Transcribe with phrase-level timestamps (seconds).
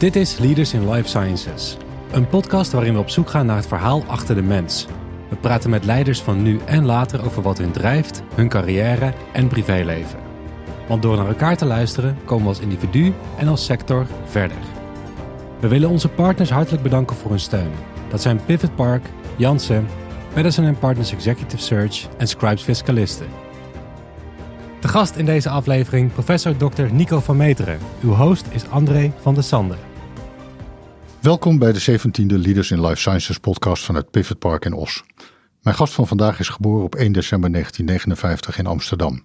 [0.00, 1.76] Dit is Leaders in Life Sciences,
[2.12, 4.86] een podcast waarin we op zoek gaan naar het verhaal achter de mens.
[5.28, 9.48] We praten met leiders van nu en later over wat hun drijft, hun carrière en
[9.48, 10.18] privéleven.
[10.88, 14.56] Want door naar elkaar te luisteren komen we als individu en als sector verder.
[15.60, 17.72] We willen onze partners hartelijk bedanken voor hun steun.
[18.08, 19.06] Dat zijn Pivot Park,
[19.36, 19.86] Janssen,
[20.34, 23.26] Madison Partners Executive Search en Scribes Fiscalisten.
[24.80, 26.82] De gast in deze aflevering, professor Dr.
[26.92, 27.78] Nico van Meteren.
[28.02, 29.76] Uw host is André van der Sande.
[31.20, 35.04] Welkom bij de 17e Leaders in Life Sciences podcast vanuit Pivot Park in Os.
[35.62, 39.22] Mijn gast van vandaag is geboren op 1 december 1959 in Amsterdam.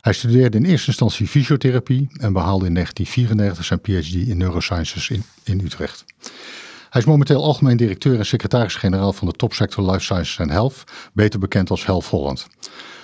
[0.00, 5.22] Hij studeerde in eerste instantie fysiotherapie en behaalde in 1994 zijn PhD in neurosciences in,
[5.44, 6.04] in Utrecht.
[6.90, 11.38] Hij is momenteel algemeen directeur en secretaris-generaal van de topsector Life Sciences and Health, beter
[11.38, 12.46] bekend als Health Holland.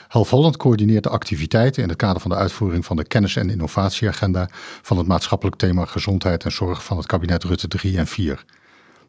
[0.09, 3.51] Health Holland coördineert de activiteiten in het kader van de uitvoering van de kennis- en
[3.51, 4.49] innovatieagenda
[4.83, 8.45] van het maatschappelijk thema gezondheid en zorg van het kabinet Rutte 3 en 4.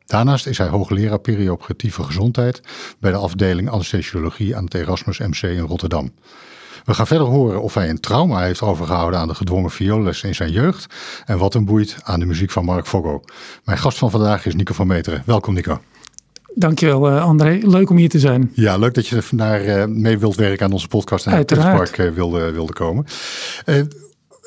[0.06, 2.62] Daarnaast is hij hoogleraar perioperatieve gezondheid
[3.00, 6.12] bij de afdeling anesthesiologie aan het Erasmus MC in Rotterdam.
[6.86, 10.36] We gaan verder horen of hij een trauma heeft overgehouden aan de gedwongen vioolles in
[10.36, 10.96] zijn jeugd
[11.26, 13.22] en wat hem boeit aan de muziek van Mark Foggo.
[13.64, 15.24] Mijn gast van vandaag is Nico van Meteren.
[15.26, 15.82] Welkom Nico.
[16.56, 18.52] Dankjewel uh, André, leuk om hier te zijn.
[18.54, 21.56] Ja, leuk dat je er naar uh, mee wilt werken aan onze podcast en het
[21.56, 23.06] Park uh, wilde, wilde komen.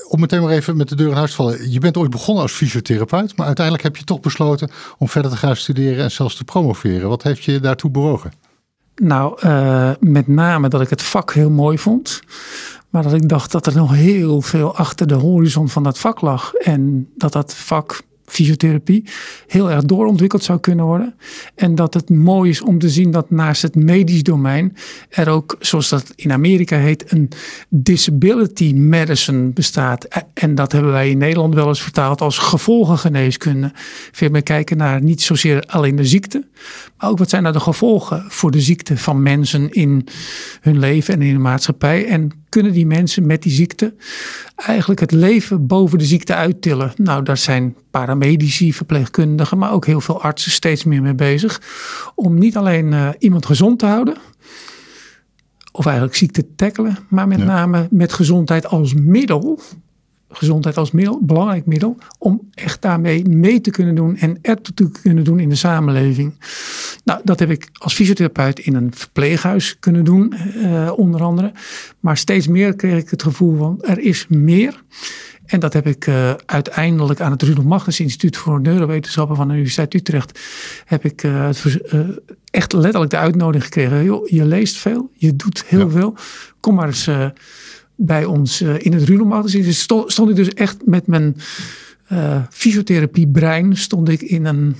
[0.08, 1.70] om meteen maar even met de deur in huis te vallen.
[1.70, 5.36] Je bent ooit begonnen als fysiotherapeut, maar uiteindelijk heb je toch besloten om verder te
[5.36, 7.08] gaan studeren en zelfs te promoveren.
[7.08, 8.32] Wat heeft je daartoe bewogen?
[8.94, 9.46] Nou,
[10.00, 12.22] met name dat ik het vak heel mooi vond.
[12.92, 16.20] Maar dat ik dacht dat er nog heel veel achter de horizon van dat vak
[16.20, 16.54] lag.
[16.54, 18.02] En dat dat vak
[18.32, 19.04] fysiotherapie
[19.46, 21.14] heel erg doorontwikkeld zou kunnen worden.
[21.54, 24.76] En dat het mooi is om te zien dat naast het medisch domein
[25.08, 27.28] er ook, zoals dat in Amerika heet, een
[27.68, 30.08] disability medicine bestaat.
[30.34, 33.70] En dat hebben wij in Nederland wel eens vertaald als gevolgengeneeskunde.
[34.12, 36.46] Veel meer kijken naar niet zozeer alleen de ziekte,
[36.96, 40.06] maar ook wat zijn nou de gevolgen voor de ziekte van mensen in
[40.60, 42.06] hun leven en in de maatschappij.
[42.06, 43.94] En kunnen die mensen met die ziekte
[44.56, 46.92] eigenlijk het leven boven de ziekte uittillen?
[46.96, 51.60] Nou, daar zijn paramedici, verpleegkundigen, maar ook heel veel artsen steeds meer mee bezig.
[52.14, 54.16] Om niet alleen uh, iemand gezond te houden,
[55.72, 59.60] of eigenlijk ziekte te tackelen, maar met name met gezondheid als middel
[60.32, 65.00] gezondheid als middel, belangrijk middel, om echt daarmee mee te kunnen doen en ertoe te
[65.02, 66.34] kunnen doen in de samenleving.
[67.04, 71.52] Nou, dat heb ik als fysiotherapeut in een verpleeghuis kunnen doen, uh, onder andere.
[72.00, 74.82] Maar steeds meer kreeg ik het gevoel van er is meer.
[75.46, 79.52] En dat heb ik uh, uiteindelijk aan het Rudolf Magnus Instituut voor Neurowetenschappen van de
[79.52, 80.40] Universiteit Utrecht.
[80.84, 81.48] Heb ik uh,
[82.50, 84.04] echt letterlijk de uitnodiging gekregen.
[84.04, 85.90] Joh, je leest veel, je doet heel ja.
[85.90, 86.14] veel.
[86.60, 87.08] Kom maar eens
[87.96, 89.52] bij ons uh, in het Runemarkt.
[89.52, 91.36] Dus stond, stond, ik dus echt met mijn
[92.12, 94.76] uh, fysiotherapie brein stond ik in een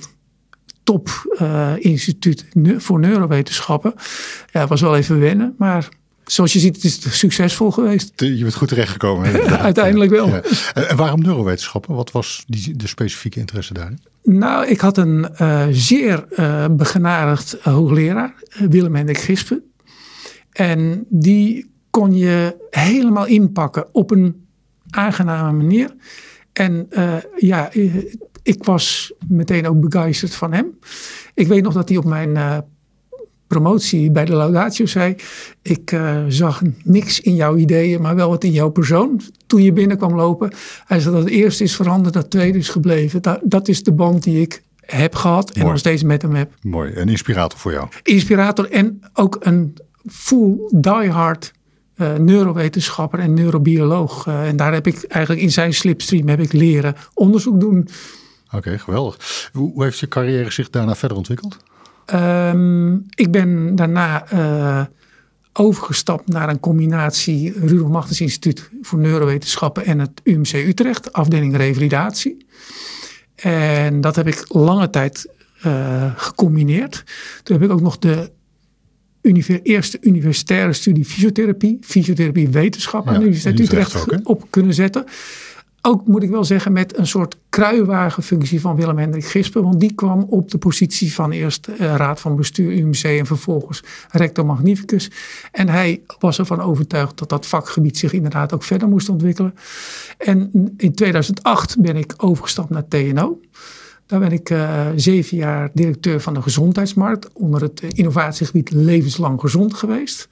[0.83, 2.45] top uh, instituut
[2.77, 3.93] voor neurowetenschappen.
[4.51, 5.89] Ja, het was wel even wennen, maar
[6.25, 8.11] zoals je ziet, het is succesvol geweest.
[8.15, 9.49] Je bent goed terechtgekomen.
[9.59, 10.27] Uiteindelijk wel.
[10.27, 10.41] Ja.
[10.73, 11.95] En waarom neurowetenschappen?
[11.95, 13.99] Wat was die, de specifieke interesse daarin?
[14.23, 18.33] Nou, ik had een uh, zeer uh, begenadigd hoogleraar,
[18.69, 19.63] Willem Hendrik Gispen.
[20.51, 24.45] En die kon je helemaal inpakken op een
[24.89, 25.95] aangename manier.
[26.53, 27.69] En uh, ja,
[28.43, 30.79] ik was meteen ook begeisterd van hem.
[31.33, 32.57] Ik weet nog dat hij op mijn uh,
[33.47, 35.15] promotie bij de Laudatio zei:
[35.61, 39.21] Ik uh, zag niks in jouw ideeën, maar wel wat in jouw persoon.
[39.47, 40.51] Toen je binnenkwam lopen,
[40.85, 43.21] hij zei dat het eerste is veranderd, dat het tweede is gebleven.
[43.21, 45.71] Dat, dat is de band die ik heb gehad en Mooi.
[45.71, 46.53] nog steeds met hem heb.
[46.61, 47.87] Mooi, een inspirator voor jou.
[48.03, 51.53] Inspirator en ook een full diehard
[52.03, 54.27] uh, neurowetenschapper en neurobioloog.
[54.27, 57.87] Uh, en daar heb ik eigenlijk in zijn slipstream heb ik leren onderzoek doen.
[58.45, 59.49] Oké, okay, geweldig.
[59.53, 61.57] Hoe, hoe, heeft je carrière zich daarna verder ontwikkeld?
[62.13, 64.85] Um, ik ben daarna uh,
[65.53, 72.45] overgestapt naar een combinatie Rudolf Machtens Instituut voor Neurowetenschappen en het UMC Utrecht, afdeling revalidatie.
[73.35, 75.27] En dat heb ik lange tijd
[76.15, 77.03] gecombineerd.
[77.43, 78.31] Toen heb ik ook nog de
[79.63, 85.05] Eerste universitaire studie fysiotherapie, fysiotherapie wetenschap aan de Universiteit Utrecht, ook, op kunnen zetten.
[85.85, 89.63] Ook moet ik wel zeggen met een soort kruiwagenfunctie van Willem Hendrik Gispen.
[89.63, 93.83] Want die kwam op de positie van eerst uh, raad van bestuur UMC en vervolgens
[94.11, 95.11] rector magnificus.
[95.51, 99.55] En hij was ervan overtuigd dat dat vakgebied zich inderdaad ook verder moest ontwikkelen.
[100.17, 103.39] En in 2008 ben ik overgestapt naar TNO.
[104.05, 109.73] Daar ben ik uh, zeven jaar directeur van de gezondheidsmarkt onder het innovatiegebied levenslang gezond
[109.73, 110.29] geweest.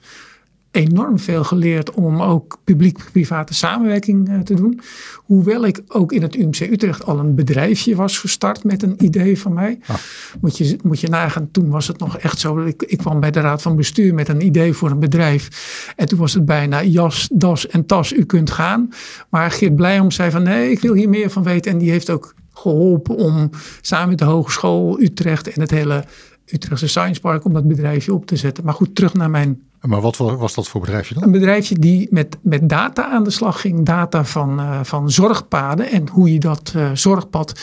[0.70, 4.80] enorm veel geleerd om ook publiek-private samenwerking eh, te doen.
[5.14, 9.38] Hoewel ik ook in het UMC Utrecht al een bedrijfje was gestart met een idee
[9.38, 9.78] van mij.
[9.86, 9.96] Ah.
[10.40, 12.58] Moet, je, moet je nagaan, toen was het nog echt zo.
[12.58, 15.92] Ik, ik kwam bij de raad van bestuur met een idee voor een bedrijf.
[15.96, 18.88] En toen was het bijna jas, das en tas, u kunt gaan.
[19.28, 21.72] Maar Geert Blijom zei van nee, ik wil hier meer van weten.
[21.72, 23.50] En die heeft ook geholpen om
[23.80, 26.04] samen met de Hogeschool Utrecht en het hele
[26.46, 28.64] Utrechtse Science Park om dat bedrijfje op te zetten.
[28.64, 29.62] Maar goed, terug naar mijn.
[29.80, 31.22] Maar wat was dat voor bedrijfje dan?
[31.22, 33.84] Een bedrijfje die met, met data aan de slag ging.
[33.84, 37.60] Data van, uh, van zorgpaden en hoe je dat uh, zorgpad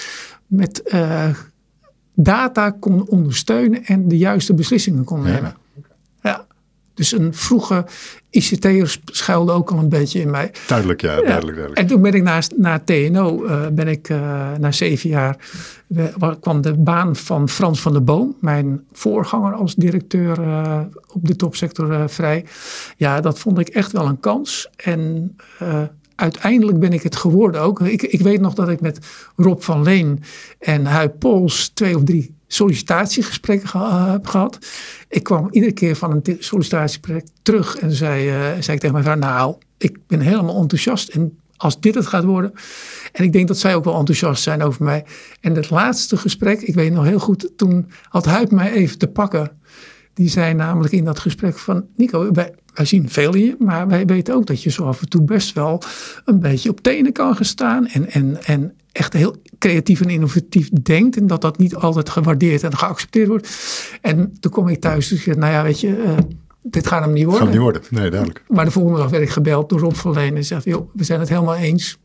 [0.47, 1.29] met uh,
[2.13, 5.55] data kon ondersteunen en de juiste beslissingen kon nemen.
[6.99, 7.85] Dus een vroege
[8.29, 10.51] ICT'er schuilde ook al een beetje in mij.
[10.67, 11.43] Duidelijk, ja, duidelijk.
[11.43, 11.77] duidelijk.
[11.77, 15.37] En toen ben ik naar, naar TNO, uh, ben ik uh, na zeven jaar,
[16.39, 21.35] kwam de baan van Frans van der Boom, mijn voorganger als directeur uh, op de
[21.35, 22.45] topsector vrij.
[22.97, 24.69] Ja, dat vond ik echt wel een kans.
[24.75, 25.35] En
[26.15, 27.81] uiteindelijk ben ik het geworden ook.
[27.81, 28.99] Ik, ik weet nog dat ik met
[29.35, 30.23] Rob van Leen
[30.59, 33.77] en Huip Pols twee of drie sollicitatiegesprekken ge
[34.11, 34.57] heb gehad.
[35.09, 39.03] Ik kwam iedere keer van een sollicitatiegesprek terug en zei, uh, zei ik tegen mijn
[39.03, 42.53] vrouw, nou, ik ben helemaal enthousiast en als dit het gaat worden.
[43.11, 45.05] En ik denk dat zij ook wel enthousiast zijn over mij.
[45.41, 49.07] En het laatste gesprek, ik weet nog heel goed, toen had Huip mij even te
[49.07, 49.51] pakken.
[50.13, 53.87] Die zei namelijk in dat gesprek van, Nico, wij, wij zien veel in je, maar
[53.87, 55.81] wij weten ook dat je zo af en toe best wel
[56.25, 57.87] een beetje op tenen kan gaan staan.
[57.87, 61.17] En, en, en echt heel creatief en innovatief denkt.
[61.17, 63.49] En dat dat niet altijd gewaardeerd en geaccepteerd wordt.
[64.01, 66.17] En toen kom ik thuis en dus zei, nou ja, weet je, uh,
[66.61, 67.41] dit gaat hem niet worden.
[67.41, 68.43] Gaat niet worden, nee, duidelijk.
[68.47, 71.19] Maar de volgende dag werd ik gebeld door Rob Verleen en zegt, joh, we zijn
[71.19, 71.97] het helemaal eens.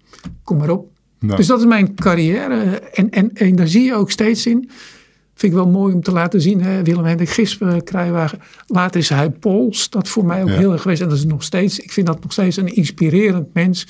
[0.43, 0.93] Kom maar op.
[1.19, 1.37] Nou.
[1.37, 2.61] Dus dat is mijn carrière.
[2.77, 4.71] En, en, en daar zie je ook steeds in.
[5.35, 6.63] Vind ik wel mooi om te laten zien.
[6.63, 6.83] Hè?
[6.83, 8.41] Willem Hendrik Gispen, Kruiwagen.
[8.67, 9.91] Later is hij Pols.
[9.91, 11.03] Dat voor mij ook heel erg geweest.
[11.03, 11.79] En dat is nog steeds.
[11.79, 13.87] Ik vind dat nog steeds een inspirerend mens.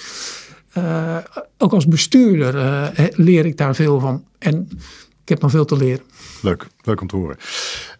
[0.78, 1.16] Uh,
[1.58, 4.24] ook als bestuurder uh, leer ik daar veel van.
[4.38, 4.68] En
[5.24, 6.04] ik heb nog veel te leren.
[6.42, 7.36] Leuk, leuk om te horen.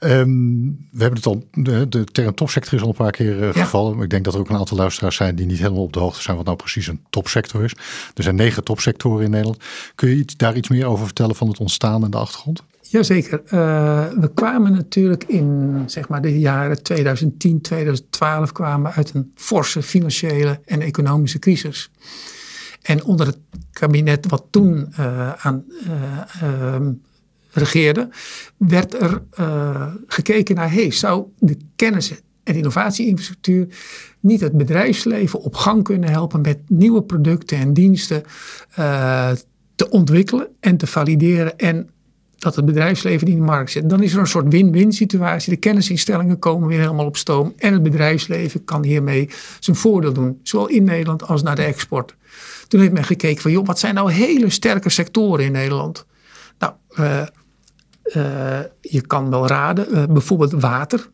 [0.01, 3.49] Um, we hebben het al, de, de term topsector is al een paar keer uh,
[3.53, 3.97] gevallen.
[3.97, 4.03] Ja.
[4.03, 6.23] Ik denk dat er ook een aantal luisteraars zijn die niet helemaal op de hoogte
[6.23, 7.73] zijn wat nou precies een topsector is.
[8.15, 9.63] Er zijn negen topsectoren in Nederland.
[9.95, 12.63] Kun je iets, daar iets meer over vertellen van het ontstaan en de achtergrond?
[12.81, 13.43] Jazeker.
[13.45, 13.51] Uh,
[14.21, 20.61] we kwamen natuurlijk in zeg maar, de jaren 2010, 2012 kwamen uit een forse financiële
[20.65, 21.91] en economische crisis.
[22.85, 23.39] En onder het
[23.71, 25.65] kabinet wat toen uh, aan
[26.43, 26.77] uh,
[27.51, 28.09] regeerde,
[28.57, 29.23] werd er
[30.07, 33.67] gekeken naar, hey, zou de kennis en innovatieinfrastructuur
[34.21, 38.23] niet het bedrijfsleven op gang kunnen helpen met nieuwe producten en diensten
[39.75, 41.89] te ontwikkelen en te valideren en
[42.45, 43.89] dat het bedrijfsleven in de markt zit.
[43.91, 45.53] Dan is er een soort win-win situatie.
[45.53, 47.53] De kennisinstellingen komen weer helemaal op stoom.
[47.57, 49.29] En het bedrijfsleven kan hiermee
[49.61, 50.39] zijn voordeel doen.
[50.43, 52.15] Zowel in Nederland als naar de export.
[52.69, 56.07] Toen heeft men gekeken van, joh, wat zijn nou hele sterke sectoren in Nederland?
[56.59, 57.27] Nou, uh,
[58.17, 61.13] uh, je kan wel raden, uh, bijvoorbeeld water.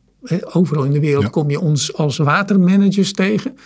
[0.52, 1.30] Overal in de wereld ja.
[1.30, 3.56] kom je ons als watermanagers tegen.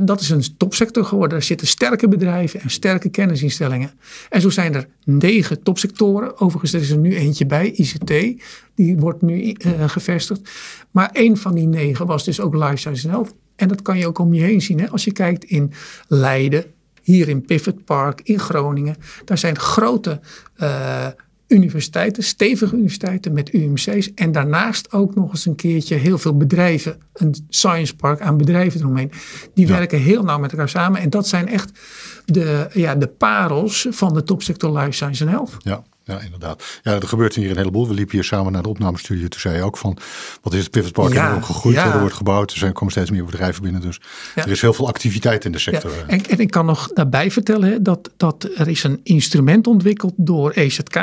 [0.00, 1.38] Dat is een topsector geworden.
[1.38, 3.90] Er zitten sterke bedrijven en sterke kennisinstellingen.
[4.28, 6.40] En zo zijn er negen topsectoren.
[6.40, 8.42] Overigens, er is er nu eentje bij, ICT.
[8.74, 9.56] Die wordt nu
[9.86, 10.50] gevestigd.
[10.90, 13.34] Maar één van die negen was dus ook Life Science Health.
[13.62, 14.80] En dat kan je ook om je heen zien.
[14.80, 14.90] Hè?
[14.90, 15.72] Als je kijkt in
[16.08, 16.64] Leiden,
[17.02, 18.96] hier in Pivot Park, in Groningen.
[19.24, 20.20] Daar zijn grote
[20.56, 21.06] uh,
[21.48, 24.14] universiteiten, stevige universiteiten met UMC's.
[24.14, 26.96] En daarnaast ook nog eens een keertje heel veel bedrijven.
[27.12, 29.10] Een science park aan bedrijven eromheen.
[29.54, 29.72] Die ja.
[29.72, 31.00] werken heel nauw met elkaar samen.
[31.00, 31.70] En dat zijn echt
[32.24, 35.56] de, ja, de parels van de topsector Life Science en Health.
[35.58, 35.82] Ja.
[36.04, 36.80] Ja, inderdaad.
[36.82, 37.88] Ja, er gebeurt hier een heleboel.
[37.88, 39.28] We liepen hier samen naar de opnamestudio.
[39.28, 39.98] Toen zei je ook van,
[40.42, 41.12] wat is het Pivot Park?
[41.12, 41.92] Ja, gegroeid, ja.
[41.92, 42.50] er wordt gebouwd.
[42.50, 43.80] Er zijn, komen steeds meer bedrijven binnen.
[43.80, 44.00] Dus
[44.34, 44.44] ja.
[44.44, 45.90] er is heel veel activiteit in de sector.
[45.90, 46.06] Ja.
[46.06, 50.50] En, en, ik kan nog daarbij vertellen dat, dat er is een instrument ontwikkeld door
[50.50, 50.96] EZK,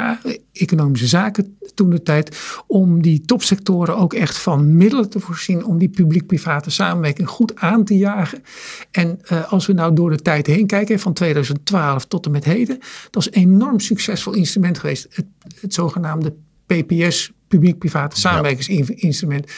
[0.54, 2.38] Economische Zaken toen de tijd,
[2.68, 7.84] om die topsectoren ook echt van middelen te voorzien om die publiek-private samenwerking goed aan
[7.84, 8.44] te jagen.
[8.92, 12.44] En uh, als we nou door de tijd heen kijken, van 2012 tot en met
[12.44, 12.80] heden,
[13.10, 15.26] dat is een enorm succesvol instrument geweest het,
[15.62, 16.34] het zogenaamde
[16.66, 19.52] PPS, publiek-private samenwerkingsinstrument.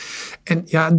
[0.44, 0.98] En ja,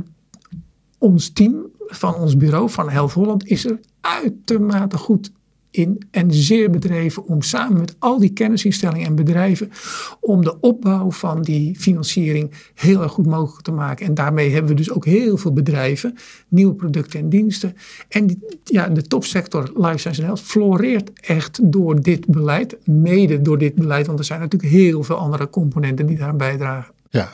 [0.98, 5.32] ons team van ons bureau van Health Holland is er uitermate goed
[5.72, 9.70] in en zeer bedreven om samen met al die kennisinstellingen en bedrijven
[10.20, 14.06] om de opbouw van die financiering heel erg goed mogelijk te maken.
[14.06, 16.14] En daarmee hebben we dus ook heel veel bedrijven,
[16.48, 17.76] nieuwe producten en diensten.
[18.08, 23.58] En ja, de topsector Life Science en Health floreert echt door dit beleid, mede door
[23.58, 26.92] dit beleid, want er zijn natuurlijk heel veel andere componenten die daaraan bijdragen.
[27.10, 27.32] Ja,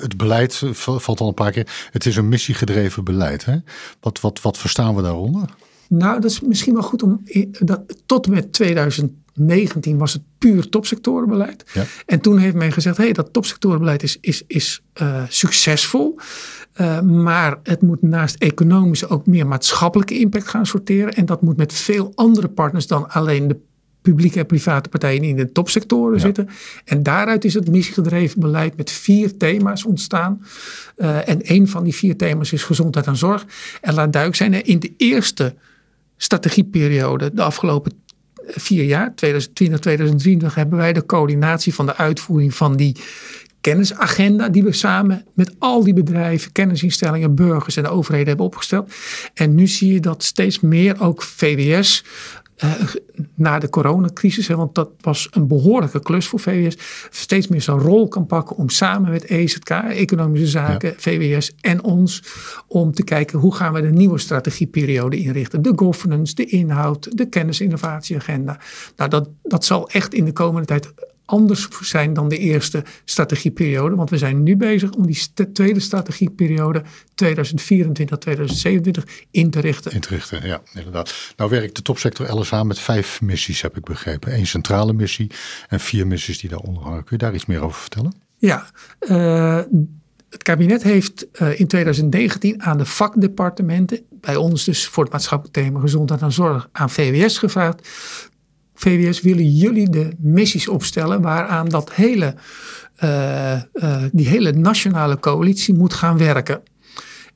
[0.00, 1.88] het beleid valt al een paar keer.
[1.90, 3.44] Het is een missiegedreven beleid.
[3.44, 3.56] Hè?
[4.00, 5.48] Wat, wat, wat verstaan we daaronder?
[5.88, 7.22] Nou, dat is misschien wel goed om.
[7.50, 11.64] Dat, tot en met 2019 was het puur topsectorenbeleid.
[11.72, 11.84] Ja.
[12.06, 16.18] En toen heeft men gezegd: hé, hey, dat topsectorenbeleid is, is, is uh, succesvol.
[16.80, 21.14] Uh, maar het moet naast economische ook meer maatschappelijke impact gaan sorteren.
[21.14, 23.56] En dat moet met veel andere partners dan alleen de
[24.04, 26.48] publieke en private partijen die in de topsectoren zitten.
[26.84, 30.44] En daaruit is het missiegedreven beleid met vier thema's ontstaan.
[30.96, 33.46] Uh, en een van die vier thema's is gezondheid en zorg.
[33.80, 35.54] En laat duidelijk zijn, in de eerste
[36.16, 37.92] strategieperiode, de afgelopen
[38.46, 42.96] vier jaar, 2020, 2023, hebben wij de coördinatie van de uitvoering van die
[43.60, 48.94] kennisagenda die we samen met al die bedrijven, kennisinstellingen, burgers en de overheden hebben opgesteld.
[49.34, 52.04] En nu zie je dat steeds meer ook VWS
[53.34, 56.76] na de coronacrisis, hè, want dat was een behoorlijke klus voor VWS,
[57.10, 62.22] steeds meer zijn rol kan pakken om samen met EZK, Economische Zaken, VWS en ons,
[62.66, 65.62] om te kijken hoe gaan we de nieuwe strategieperiode inrichten.
[65.62, 68.58] De governance, de inhoud, de kennisinnovatieagenda.
[68.96, 70.92] Nou, dat, dat zal echt in de komende tijd
[71.24, 73.96] anders zijn dan de eerste strategieperiode.
[73.96, 75.18] Want we zijn nu bezig om die
[75.52, 76.86] tweede strategieperiode 2024-2027
[79.30, 79.92] in te richten.
[79.92, 81.34] In te richten, ja, inderdaad.
[81.36, 84.34] Nou werkt de topsector LSA met vijf missies, heb ik begrepen.
[84.34, 85.30] Eén centrale missie
[85.68, 87.04] en vier missies die daaronder hangen.
[87.04, 88.14] Kun je daar iets meer over vertellen?
[88.36, 88.66] Ja,
[89.00, 89.60] uh,
[90.30, 95.56] het kabinet heeft uh, in 2019 aan de vakdepartementen, bij ons dus voor het maatschappelijk
[95.56, 97.88] thema gezondheid en zorg, aan VWS gevraagd
[98.74, 102.34] VWS, willen jullie de missies opstellen waaraan dat hele,
[103.04, 106.62] uh, uh, die hele nationale coalitie moet gaan werken?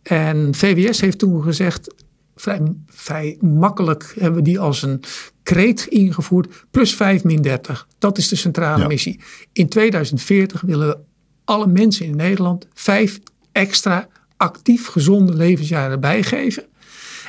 [0.02, 1.94] En VWS heeft toen gezegd,
[2.36, 5.02] vrij, vrij makkelijk hebben we die als een
[5.42, 7.88] kreet ingevoerd, plus 5 min 30.
[7.98, 9.20] Dat is de centrale missie.
[9.52, 10.98] In 2040 willen we
[11.44, 13.18] alle mensen in Nederland vijf
[13.52, 16.64] extra actief gezonde levensjaren bijgeven.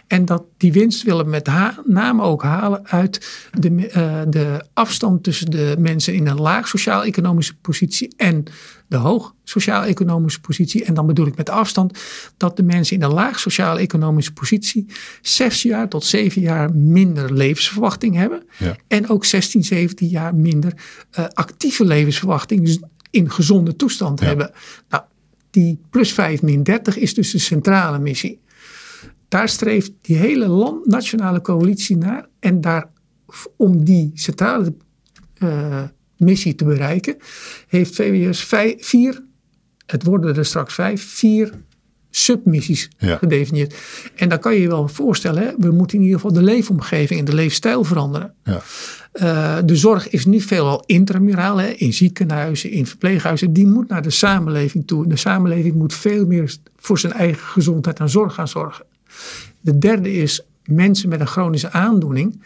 [0.10, 1.50] En dat, die winst willen we met
[1.86, 7.56] name ook halen uit de, uh, de afstand tussen de mensen in een laag sociaal-economische
[7.56, 8.44] positie en
[8.88, 10.86] de hoog sociaal-economische positie.
[10.86, 12.00] En dan bedoel ik met afstand
[12.38, 14.86] dat de mensen in een laag sociaal-economische positie
[15.22, 18.44] zes jaar tot zeven jaar minder levensverwachting hebben.
[18.58, 18.76] Ja.
[18.88, 20.74] En ook 16, 17 jaar minder
[21.20, 24.52] uh, actieve levensverwachting in gezonde toestand hebben.
[24.90, 25.04] Nou,
[25.50, 28.40] die plus 5 min 30 is dus de centrale missie.
[29.30, 32.28] Daar streeft die hele land, nationale coalitie naar.
[32.40, 32.90] En daar,
[33.56, 34.74] om die centrale
[35.44, 35.84] uh,
[36.18, 37.18] missie te bereiken,
[37.68, 39.24] heeft VWS vijf, vier,
[39.86, 41.52] het worden er straks vijf, vier
[42.10, 43.18] submissies ja.
[43.18, 43.76] gedefinieerd.
[44.16, 47.20] En dan kan je je wel voorstellen, hè, we moeten in ieder geval de leefomgeving
[47.20, 48.34] en de leefstijl veranderen.
[48.44, 48.62] Ja.
[49.14, 53.54] Uh, de zorg is nu veelal intramuraal, hè, in ziekenhuizen, in verpleeghuizen.
[53.54, 55.08] Die moet naar de samenleving toe.
[55.08, 58.86] De samenleving moet veel meer voor zijn eigen gezondheid en zorg gaan zorgen.
[59.62, 62.42] De derde is mensen met een chronische aandoening.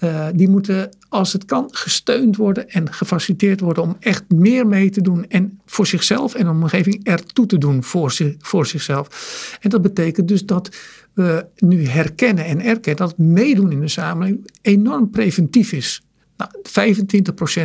[0.00, 4.90] Uh, die moeten, als het kan, gesteund worden en gefaciliteerd worden om echt meer mee
[4.90, 9.58] te doen en voor zichzelf en de omgeving ertoe te doen voor, voor zichzelf.
[9.60, 10.76] En dat betekent dus dat
[11.12, 16.03] we nu herkennen en erkennen dat meedoen in de samenleving enorm preventief is.
[16.36, 16.50] Nou,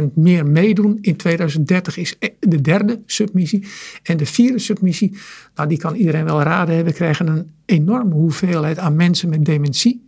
[0.10, 3.68] 25% meer meedoen in 2030 is e- de derde submissie.
[4.04, 5.18] En de vierde submissie,
[5.56, 6.86] nou, die kan iedereen wel raden.
[6.86, 10.08] We krijgen een enorme hoeveelheid aan mensen met dementie.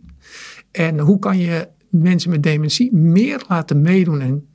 [0.70, 4.46] En hoe kan je mensen met dementie meer laten meedoen en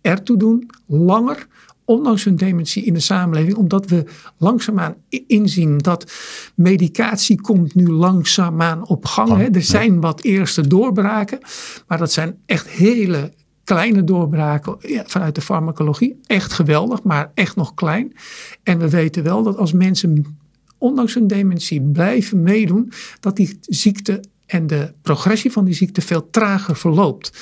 [0.00, 1.46] ertoe doen, langer,
[1.84, 4.04] ondanks hun dementie in de samenleving, omdat we
[4.36, 4.94] langzaamaan
[5.26, 6.12] inzien dat
[6.54, 9.36] medicatie komt nu langzaamaan op gang.
[9.36, 9.44] Hè.
[9.44, 11.38] Er zijn wat eerste doorbraken,
[11.86, 13.32] maar dat zijn echt hele
[13.64, 14.76] kleine doorbraken
[15.06, 16.20] vanuit de farmacologie.
[16.26, 18.12] Echt geweldig, maar echt nog klein.
[18.62, 20.38] En we weten wel dat als mensen
[20.78, 26.30] ondanks hun dementie blijven meedoen, dat die ziekte en de progressie van die ziekte veel
[26.30, 27.32] trager verloopt.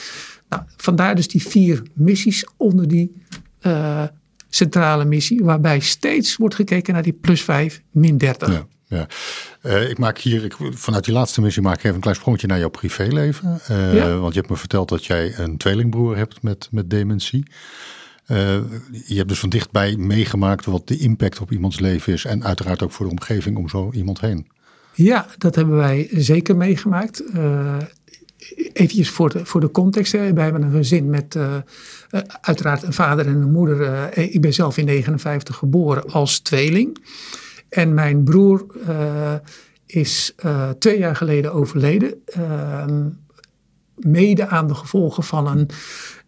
[0.49, 3.23] Nou, vandaar dus die vier missies onder die
[3.63, 4.05] uh,
[4.49, 8.49] centrale missie, waarbij steeds wordt gekeken naar die plus 5, min 30.
[8.49, 8.67] Ja.
[8.91, 9.07] Ja.
[9.63, 12.47] Uh, ik maak hier, ik, vanuit die laatste missie maak ik even een klein sprongetje
[12.47, 13.61] naar jouw privéleven.
[13.71, 14.17] Uh, ja.
[14.17, 17.43] Want je hebt me verteld dat jij een tweelingbroer hebt met, met dementie.
[18.27, 18.37] Uh,
[19.07, 22.25] je hebt dus van dichtbij meegemaakt wat de impact op iemands leven is.
[22.25, 24.47] En uiteraard ook voor de omgeving om zo iemand heen.
[24.95, 27.23] Ja, dat hebben wij zeker meegemaakt.
[28.73, 30.13] Even voor de, voor de context.
[30.13, 30.33] Hè.
[30.33, 31.57] Wij hebben een gezin met uh,
[32.41, 34.09] uiteraard een vader en een moeder.
[34.19, 36.99] ik ben zelf in 59 geboren als tweeling.
[37.71, 39.35] En mijn broer uh,
[39.87, 42.15] is uh, twee jaar geleden overleden.
[42.39, 42.85] Uh,
[43.95, 45.69] mede aan de gevolgen van een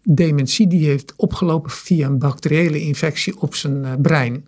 [0.02, 4.46] dementie die heeft opgelopen via een bacteriële infectie op zijn uh, brein.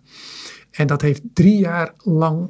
[0.71, 2.49] En dat heeft drie jaar lang,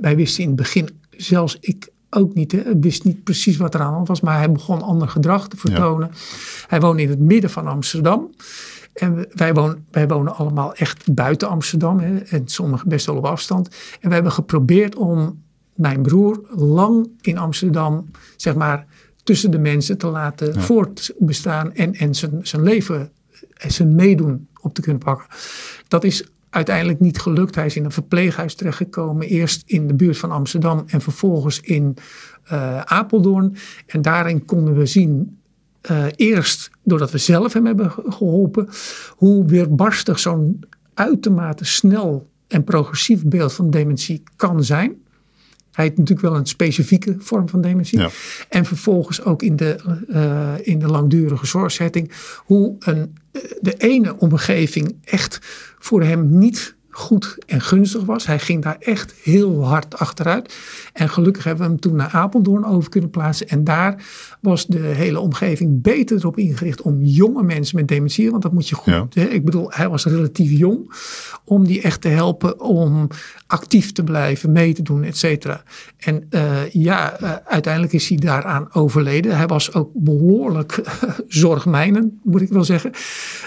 [0.00, 3.80] wij wisten in het begin, zelfs ik ook niet, hè, wist niet precies wat er
[3.80, 6.10] aan was, maar hij begon ander gedrag te vertonen.
[6.66, 8.30] Hij woonde in het midden van Amsterdam.
[8.96, 11.98] En wij wonen, wij wonen allemaal echt buiten Amsterdam.
[11.98, 13.68] Hè, en sommigen best wel op afstand.
[14.00, 15.42] En we hebben geprobeerd om
[15.74, 18.86] mijn broer lang in Amsterdam, zeg maar,
[19.22, 21.74] tussen de mensen te laten voortbestaan.
[21.74, 23.10] En, en zijn, zijn leven,
[23.56, 25.26] zijn meedoen op te kunnen pakken.
[25.88, 27.54] Dat is uiteindelijk niet gelukt.
[27.54, 29.26] Hij is in een verpleeghuis terechtgekomen.
[29.26, 31.96] Eerst in de buurt van Amsterdam en vervolgens in
[32.52, 33.56] uh, Apeldoorn.
[33.86, 35.38] En daarin konden we zien
[35.90, 38.68] uh, eerst doordat we zelf hem hebben geholpen,
[39.10, 40.64] hoe weerbarstig zo'n
[40.94, 45.04] uitermate snel en progressief beeld van dementie kan zijn.
[45.72, 47.98] Hij heeft natuurlijk wel een specifieke vorm van dementie.
[47.98, 48.10] Ja.
[48.48, 49.76] En vervolgens ook in de,
[50.08, 52.12] uh, in de langdurige zorgzetting.
[52.36, 53.16] Hoe een,
[53.60, 55.38] de ene omgeving echt
[55.78, 58.26] voor hem niet goed en gunstig was.
[58.26, 60.54] Hij ging daar echt heel hard achteruit.
[60.92, 63.48] En gelukkig hebben we hem toen naar Apeldoorn over kunnen plaatsen.
[63.48, 64.04] En daar
[64.40, 68.68] was de hele omgeving beter erop ingericht om jonge mensen met dementie, want dat moet
[68.68, 69.14] je goed.
[69.14, 69.24] Hè?
[69.24, 70.92] Ik bedoel, hij was relatief jong,
[71.44, 73.08] om die echt te helpen om
[73.46, 75.62] actief te blijven, mee te doen, et cetera.
[75.96, 79.36] En uh, ja, uh, uiteindelijk is hij daaraan overleden.
[79.36, 80.82] Hij was ook behoorlijk
[81.28, 82.90] zorgmijnend, moet ik wel zeggen.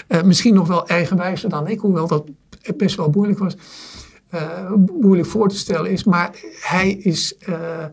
[0.08, 2.24] Uh, misschien nog wel eigenwijzer dan ik, hoewel dat
[2.76, 3.56] best wel moeilijk was.
[4.34, 6.04] Uh, moeilijk voor te stellen is.
[6.04, 7.34] Maar hij is.
[7.48, 7.84] Uh,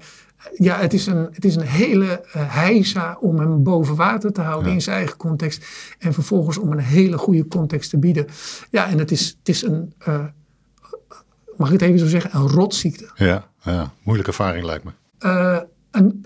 [0.53, 4.41] ja, het is een, het is een hele uh, heisa om hem boven water te
[4.41, 5.65] houden in zijn eigen context.
[5.99, 8.25] En vervolgens om een hele goede context te bieden.
[8.69, 9.93] Ja, en het is, het is een.
[11.57, 12.39] mag ik het even zo zeggen?
[12.39, 13.09] Een rotziekte.
[13.15, 13.91] Ja, ja.
[14.03, 14.91] moeilijke ervaring lijkt me.
[15.91, 16.23] een,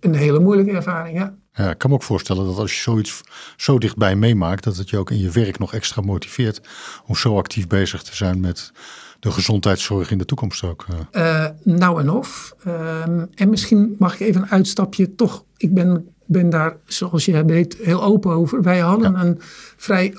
[0.00, 1.34] een hele moeilijke ervaring, ja.
[1.56, 3.20] Ja, ik kan me ook voorstellen dat als je zoiets
[3.56, 6.60] zo dichtbij meemaakt, dat het je ook in je werk nog extra motiveert
[7.06, 8.72] om zo actief bezig te zijn met
[9.20, 10.86] de gezondheidszorg in de toekomst ook.
[11.12, 12.54] Uh, nou en of.
[12.66, 13.02] Uh,
[13.34, 15.44] en misschien mag ik even een uitstapje toch.
[15.56, 18.62] Ik ben, ben daar, zoals je weet, heel open over.
[18.62, 19.20] Wij hadden ja.
[19.20, 19.40] een
[19.76, 20.14] vrij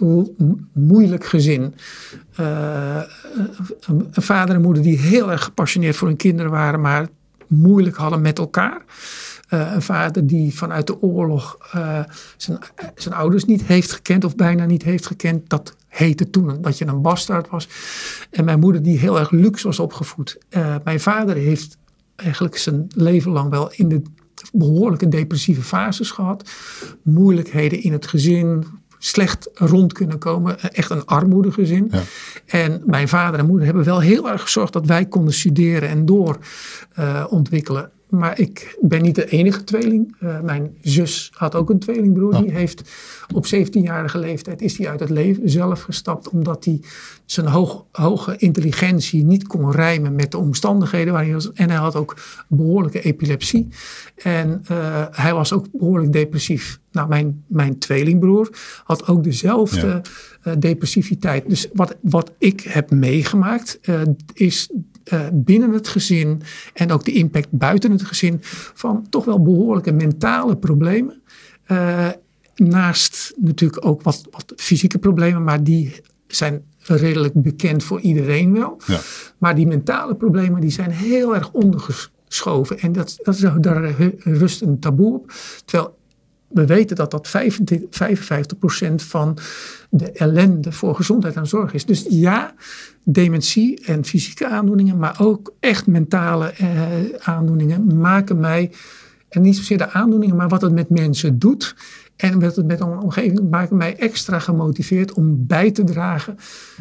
[0.74, 1.76] moeilijk gezin.
[2.39, 3.02] Uh,
[3.88, 7.08] een vader en moeder die heel erg gepassioneerd voor hun kinderen waren, maar
[7.47, 8.82] moeilijk hadden met elkaar.
[9.49, 11.99] Uh, een vader die vanuit de oorlog uh,
[12.38, 12.60] zijn,
[12.95, 15.49] zijn ouders niet heeft gekend of bijna niet heeft gekend.
[15.49, 17.67] Dat heette toen dat je een bastaard was.
[18.31, 20.38] En mijn moeder die heel erg luxe was opgevoed.
[20.49, 21.77] Uh, mijn vader heeft
[22.15, 24.01] eigenlijk zijn leven lang wel in de
[24.53, 26.49] behoorlijke depressieve fases gehad.
[27.01, 28.65] Moeilijkheden in het gezin,
[28.97, 30.60] slecht rond kunnen komen.
[30.60, 31.88] Echt een armoedegezin.
[31.91, 32.01] Ja.
[32.45, 36.05] En mijn vader en moeder hebben wel heel erg gezorgd dat wij konden studeren en
[36.05, 37.83] doorontwikkelen.
[37.83, 40.15] Uh, maar ik ben niet de enige tweeling.
[40.24, 42.34] Uh, mijn zus had ook een tweelingbroer.
[42.34, 42.41] Oh.
[42.41, 42.82] Die heeft
[43.34, 46.30] op 17-jarige leeftijd is hij uit het leven zelf gestapt.
[46.30, 46.82] Omdat hij
[47.26, 51.52] zijn hoog, hoge intelligentie niet kon rijmen met de omstandigheden waar hij was.
[51.54, 52.17] En hij had ook
[52.48, 53.67] behoorlijke epilepsie.
[54.15, 56.80] En uh, hij was ook behoorlijk depressief.
[56.91, 58.50] Nou, mijn, mijn tweelingbroer
[58.84, 60.02] had ook dezelfde ja.
[60.52, 61.50] uh, depressiviteit.
[61.50, 63.80] Dus wat, wat ik heb meegemaakt
[64.34, 64.70] is
[65.13, 66.41] uh, binnen het gezin
[66.74, 68.38] en ook de impact buiten het gezin
[68.74, 71.22] van toch wel behoorlijke mentale problemen.
[71.72, 72.10] Uh,
[72.56, 78.82] naast natuurlijk ook wat, wat fysieke problemen, maar die zijn redelijk bekend voor iedereen wel.
[78.86, 79.00] Ja.
[79.38, 82.80] Maar die mentale problemen die zijn heel erg ondergeschoven.
[82.80, 85.32] En dat, dat daar rust een taboe op.
[85.65, 85.96] Terwijl
[86.47, 89.38] we weten dat dat 55% van
[89.89, 91.86] de ellende voor gezondheid en zorg is.
[91.86, 92.53] Dus ja,
[93.03, 96.81] dementie en fysieke aandoeningen, maar ook echt mentale eh,
[97.19, 98.71] aandoeningen maken mij,
[99.29, 101.75] en niet zozeer de aandoeningen, maar wat het met mensen doet.
[102.17, 106.36] En met, met een omgeving maken mij extra gemotiveerd om bij te dragen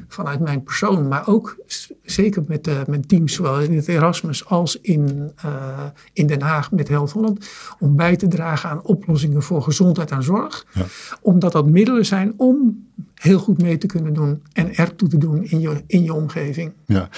[0.09, 1.09] vanuit mijn persoon.
[1.09, 1.57] Maar ook
[2.03, 6.73] zeker met, de, met teams, zowel in het Erasmus als in, uh, in Den Haag
[6.73, 7.49] met Health Holland.
[7.79, 10.67] Om bij te dragen aan oplossingen voor gezondheid en zorg.
[10.73, 10.85] Ja.
[11.21, 15.45] Omdat dat middelen zijn om heel goed mee te kunnen doen en ertoe te doen
[15.45, 16.73] in je, in je omgeving.
[16.87, 17.09] Ja,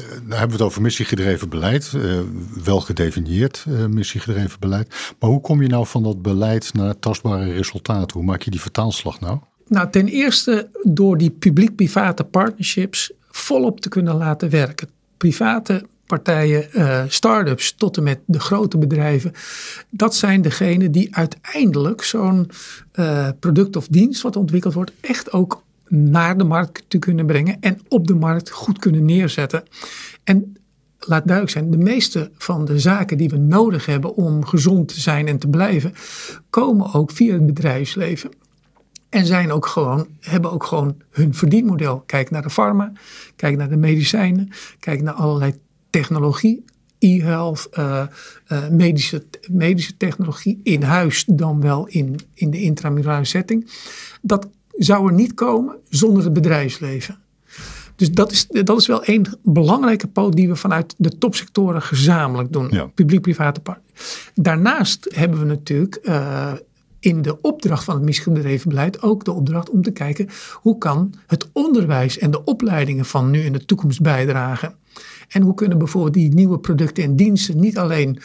[0.00, 2.20] uh, dan hebben we het over missiegedreven beleid, uh,
[2.64, 5.14] wel gedefinieerd uh, missiegedreven beleid.
[5.20, 8.16] Maar hoe kom je nou van dat beleid naar tastbare resultaten?
[8.16, 9.38] Hoe maak je die vertaalslag nou?
[9.68, 14.88] Nou, ten eerste door die publiek-private partnerships volop te kunnen laten werken.
[15.16, 19.32] Private partijen, uh, start-ups tot en met de grote bedrijven.
[19.90, 22.50] Dat zijn degenen die uiteindelijk zo'n
[22.94, 27.56] uh, product of dienst wat ontwikkeld wordt, echt ook naar de markt te kunnen brengen
[27.60, 29.62] en op de markt goed kunnen neerzetten.
[30.24, 30.56] En
[30.98, 35.00] laat duidelijk zijn, de meeste van de zaken die we nodig hebben om gezond te
[35.00, 35.94] zijn en te blijven,
[36.50, 38.30] komen ook via het bedrijfsleven.
[39.08, 42.02] En zijn ook gewoon, hebben ook gewoon hun verdienmodel.
[42.06, 42.92] Kijk naar de farma,
[43.36, 45.54] kijk naar de medicijnen, kijk naar allerlei
[46.00, 46.64] technologie,
[46.98, 48.02] e-health, uh,
[48.48, 53.70] uh, medische, medische technologie in huis dan wel in, in de intramurale setting.
[54.22, 57.18] Dat zou er niet komen zonder het bedrijfsleven.
[57.96, 62.52] Dus dat is, dat is wel een belangrijke poot die we vanuit de topsectoren gezamenlijk
[62.52, 62.90] doen.
[62.94, 63.84] Publiek-private partner.
[64.34, 66.52] Daarnaast hebben we natuurlijk uh,
[67.06, 71.14] in de opdracht van het misgedreven beleid ook de opdracht om te kijken hoe kan
[71.26, 74.74] het onderwijs en de opleidingen van nu en de toekomst bijdragen.
[75.28, 78.18] En hoe kunnen bijvoorbeeld die nieuwe producten en diensten niet alleen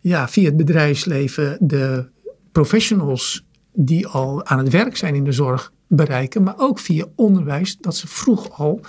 [0.00, 2.08] ja, via het bedrijfsleven de
[2.52, 7.76] professionals die al aan het werk zijn in de zorg bereiken, maar ook via onderwijs
[7.76, 8.80] dat ze vroeg al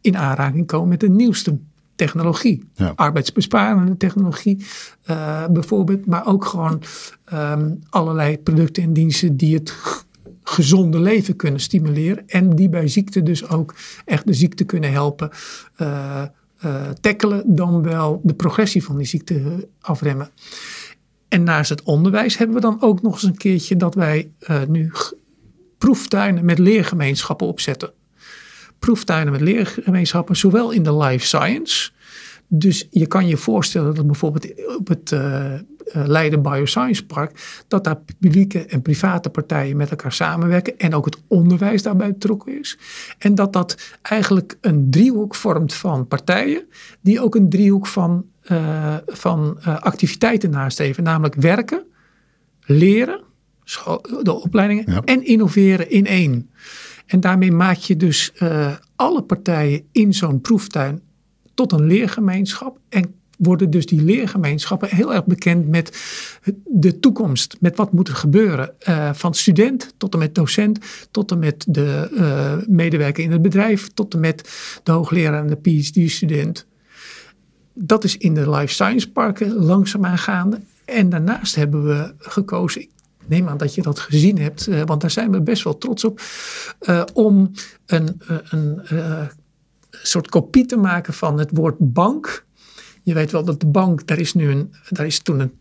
[0.00, 1.58] in aanraking komen met de nieuwste
[1.94, 2.64] technologie.
[2.94, 4.66] Arbeidsbesparende technologie
[5.10, 6.82] uh, bijvoorbeeld, maar ook gewoon
[7.32, 9.74] um, allerlei producten en diensten die het
[10.42, 13.74] gezonde leven kunnen stimuleren en die bij ziekte dus ook
[14.04, 15.30] echt de ziekte kunnen helpen
[15.80, 16.22] uh,
[16.64, 20.30] uh, tackelen dan wel de progressie van die ziekte afremmen.
[21.28, 24.30] En naast het onderwijs hebben we dan ook nog eens een keertje dat wij
[24.68, 24.92] nu
[25.78, 27.92] proeftuinen met leergemeenschappen opzetten
[28.82, 31.90] proeftuinen met leergemeenschappen, zowel in de life science.
[32.48, 35.54] Dus je kan je voorstellen dat bijvoorbeeld op het uh,
[35.92, 41.22] Leiden Bioscience Park, dat daar publieke en private partijen met elkaar samenwerken en ook het
[41.26, 42.78] onderwijs daarbij betrokken is.
[43.18, 46.64] En dat dat eigenlijk een driehoek vormt van partijen,
[47.00, 51.84] die ook een driehoek van, uh, van uh, activiteiten nastreven, namelijk werken,
[52.64, 53.20] leren,
[54.22, 56.50] de opleidingen en innoveren in één.
[57.06, 61.00] En daarmee maak je dus uh, alle partijen in zo'n proeftuin
[61.54, 62.78] tot een leergemeenschap.
[62.88, 65.96] En worden dus die leergemeenschappen heel erg bekend met
[66.64, 67.56] de toekomst.
[67.60, 68.74] Met wat moet er gebeuren.
[68.88, 70.78] Uh, van student tot en met docent,
[71.10, 74.50] tot en met de uh, medewerker in het bedrijf, tot en met
[74.82, 76.66] de hoogleraar en de PhD-student.
[77.74, 80.60] Dat is in de life science parken langzaamaan gaande.
[80.84, 82.86] En daarnaast hebben we gekozen,
[83.26, 86.04] neem aan dat je dat gezien hebt, uh, want daar zijn we best wel trots
[86.04, 86.20] op,
[86.80, 87.50] uh, om
[87.86, 88.82] een, uh, een
[89.90, 92.44] soort kopie te maken van het woord bank.
[93.02, 95.52] Je weet wel dat de bank, daar is nu een, daar is toen een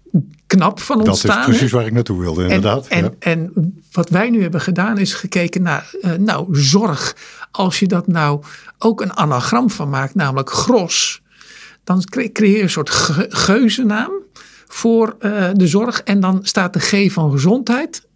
[0.47, 1.37] knap van ontstaan.
[1.37, 2.87] Dat is precies waar ik naartoe wilde, inderdaad.
[2.87, 7.15] En, en, en wat wij nu hebben gedaan is gekeken naar, nou, zorg.
[7.51, 8.43] Als je dat nou
[8.77, 11.21] ook een anagram van maakt, namelijk gros,
[11.83, 14.11] dan creëer je een soort ge geuzennaam
[14.73, 16.03] voor uh, de zorg.
[16.03, 18.07] En dan staat de G van gezondheid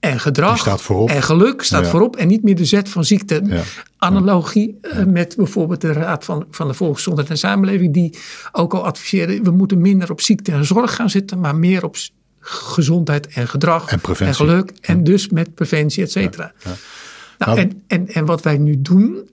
[0.00, 0.66] en gedrag
[1.06, 2.16] en geluk staat voorop.
[2.16, 3.40] En niet meer de Z van ziekte.
[3.44, 3.62] Ja.
[3.98, 7.94] Analogie uh, met bijvoorbeeld de Raad van, van de Volksgezondheid en Samenleving.
[7.94, 8.18] Die
[8.52, 11.40] ook al adviseerde, we moeten minder op ziekte en zorg gaan zitten.
[11.40, 11.96] Maar meer op
[12.40, 14.72] gezondheid en gedrag en, en geluk.
[14.80, 16.52] En dus met preventie, et cetera.
[16.64, 16.76] Nou,
[17.38, 19.30] nou, en, en, en wat wij nu doen,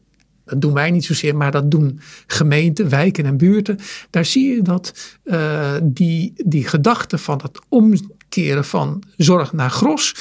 [0.49, 3.77] dat doen wij niet zozeer, maar dat doen gemeenten, wijken en buurten.
[4.09, 7.59] Daar zie je dat uh, die, die gedachte van het
[8.30, 10.15] omkeren van zorg naar gros,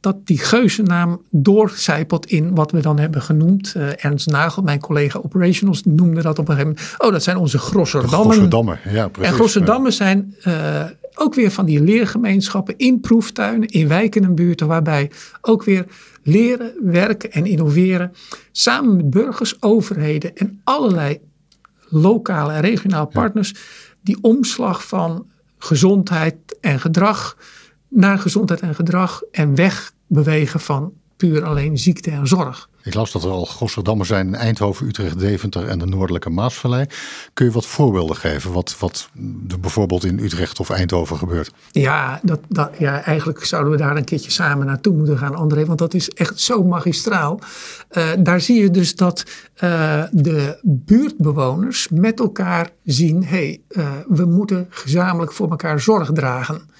[0.00, 3.74] dat die geuzennaam doorcijpelt in wat we dan hebben genoemd.
[3.76, 6.94] Uh, Ernst Nagel, mijn collega operationals, noemde dat op een gegeven moment.
[6.98, 8.20] Oh, dat zijn onze grosserdammen.
[8.20, 9.30] Grosserdammen, ja precies.
[9.30, 14.66] En grosserdammen zijn uh, ook weer van die leergemeenschappen in proeftuinen, in wijken en buurten,
[14.66, 15.86] waarbij ook weer
[16.22, 18.12] leren, werken en innoveren
[18.52, 21.20] samen met burgers, overheden en allerlei
[21.88, 23.54] lokale en regionale partners
[24.00, 25.26] die omslag van
[25.62, 27.36] gezondheid en gedrag
[27.88, 30.92] naar gezondheid en gedrag en wegbewegen van
[31.28, 32.68] puur alleen ziekte en zorg.
[32.82, 36.86] Ik las dat er al Gosserdammer zijn in Eindhoven, Utrecht, Deventer en de Noordelijke Maasvallei.
[37.32, 39.08] Kun je wat voorbeelden geven wat, wat
[39.48, 41.52] er bijvoorbeeld in Utrecht of Eindhoven gebeurt?
[41.70, 45.64] Ja, dat, dat, ja, eigenlijk zouden we daar een keertje samen naartoe moeten gaan, André.
[45.64, 47.40] Want dat is echt zo magistraal.
[47.90, 53.24] Uh, daar zie je dus dat uh, de buurtbewoners met elkaar zien...
[53.24, 56.70] hé, hey, uh, we moeten gezamenlijk voor elkaar zorg dragen.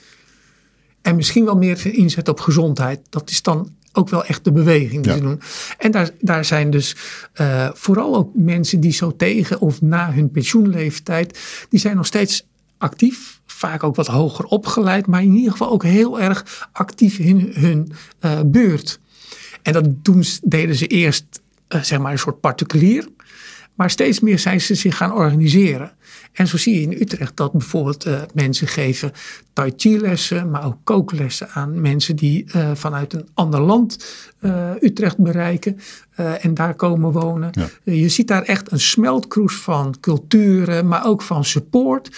[1.02, 3.00] En misschien wel meer inzet op gezondheid.
[3.11, 5.40] Dat is dan ook wel echt de beweging die ze doen.
[5.78, 6.96] En daar, daar zijn dus
[7.40, 12.46] uh, vooral ook mensen die zo tegen of na hun pensioenleeftijd, die zijn nog steeds
[12.78, 13.40] actief.
[13.46, 17.92] Vaak ook wat hoger opgeleid, maar in ieder geval ook heel erg actief in hun
[18.20, 19.00] uh, beurt.
[19.62, 23.09] En dat doen, deden ze eerst, uh, zeg maar, een soort particulier.
[23.74, 25.92] Maar steeds meer zijn ze zich gaan organiseren.
[26.33, 29.12] En zo zie je in Utrecht dat bijvoorbeeld uh, mensen geven
[29.53, 34.05] tai chi lessen, maar ook kooklessen aan mensen die uh, vanuit een ander land
[34.40, 35.79] uh, Utrecht bereiken
[36.40, 37.51] en daar komen wonen.
[37.53, 37.68] Ja.
[37.92, 42.16] je ziet daar echt een smeltkroes van culturen, maar ook van support.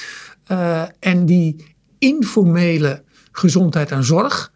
[0.98, 4.53] en die informele gezondheid en zorg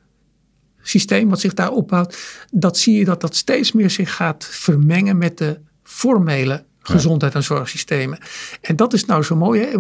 [0.89, 2.19] systeem wat zich daar opbouwt,
[2.51, 7.43] dat zie je dat dat steeds meer zich gaat vermengen met de formele gezondheid- en
[7.43, 8.19] zorgsystemen.
[8.61, 9.61] En dat is nou zo mooi.
[9.61, 9.79] Hè?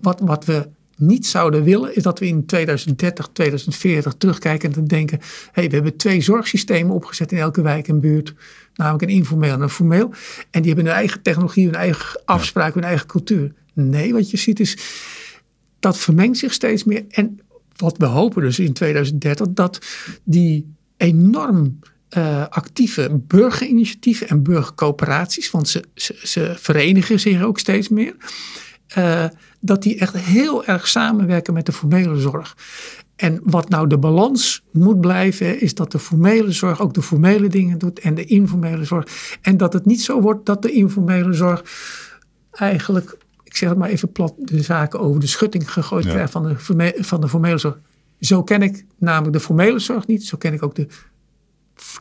[0.00, 5.18] Wat, wat we niet zouden willen, is dat we in 2030, 2040 terugkijken en denken:
[5.18, 8.34] hé, hey, we hebben twee zorgsystemen opgezet in elke wijk en buurt,
[8.74, 10.12] namelijk een informeel en een formeel.
[10.50, 13.52] En die hebben hun eigen technologie, hun eigen afspraken, hun eigen cultuur.
[13.72, 14.76] Nee, wat je ziet is
[15.82, 17.04] dat vermengt zich steeds meer.
[17.08, 17.40] En
[17.76, 19.78] wat we hopen dus in 2030, dat
[20.24, 21.78] die enorm
[22.16, 28.16] uh, actieve burgerinitiatieven en burgercoöperaties, want ze, ze, ze, verenigen zich ook steeds meer,
[28.98, 29.24] uh,
[29.60, 32.56] dat die echt heel erg samenwerken met de formele zorg.
[33.16, 37.48] En wat nou de balans moet blijven, is dat de formele zorg ook de formele
[37.48, 39.36] dingen doet en de informele zorg.
[39.40, 41.64] En dat het niet zo wordt dat de informele zorg
[42.50, 46.42] eigenlijk, ik zeg het maar even plat, de zaken over de schutting gegooid krijgt van
[46.42, 47.78] de, van de formele zorg.
[48.20, 50.86] Zo ken ik namelijk de formele zorg niet, zo ken ik ook de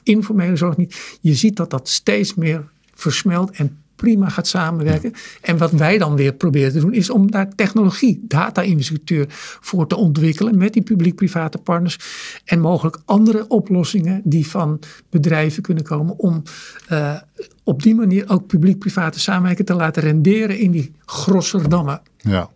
[0.04, 1.18] informele zorg niet.
[1.22, 5.14] Je ziet dat dat steeds meer versmelt en prima gaat samenwerken.
[5.42, 9.26] En wat wij dan weer proberen te doen, is om daar technologie, data-infrastructuur
[9.60, 11.98] voor te ontwikkelen met die publiek-private partners.
[12.46, 16.44] En mogelijk andere oplossingen die van bedrijven kunnen komen om
[16.92, 17.18] uh,
[17.64, 22.02] op die manier ook publiek-private samenwerking te laten renderen in die grosserdammen.
[22.18, 22.50] Ja,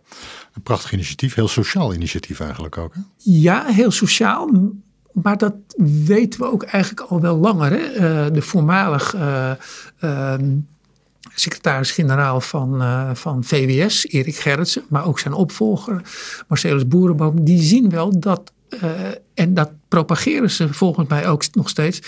[0.54, 2.94] een prachtig initiatief, heel sociaal initiatief eigenlijk ook.
[2.94, 3.00] Hè?
[3.16, 4.50] Ja, heel sociaal.
[5.22, 5.54] Maar dat
[6.04, 7.70] weten we ook eigenlijk al wel langer.
[7.70, 7.94] Hè?
[7.94, 10.34] Uh, de voormalig uh,
[11.34, 16.02] secretaris-generaal van, uh, van VWS, Erik Gerritsen, maar ook zijn opvolger,
[16.48, 18.52] Marcelus Boerenboom, die zien wel dat,
[19.34, 22.00] en dat propageren ze volgens mij ook nog steeds,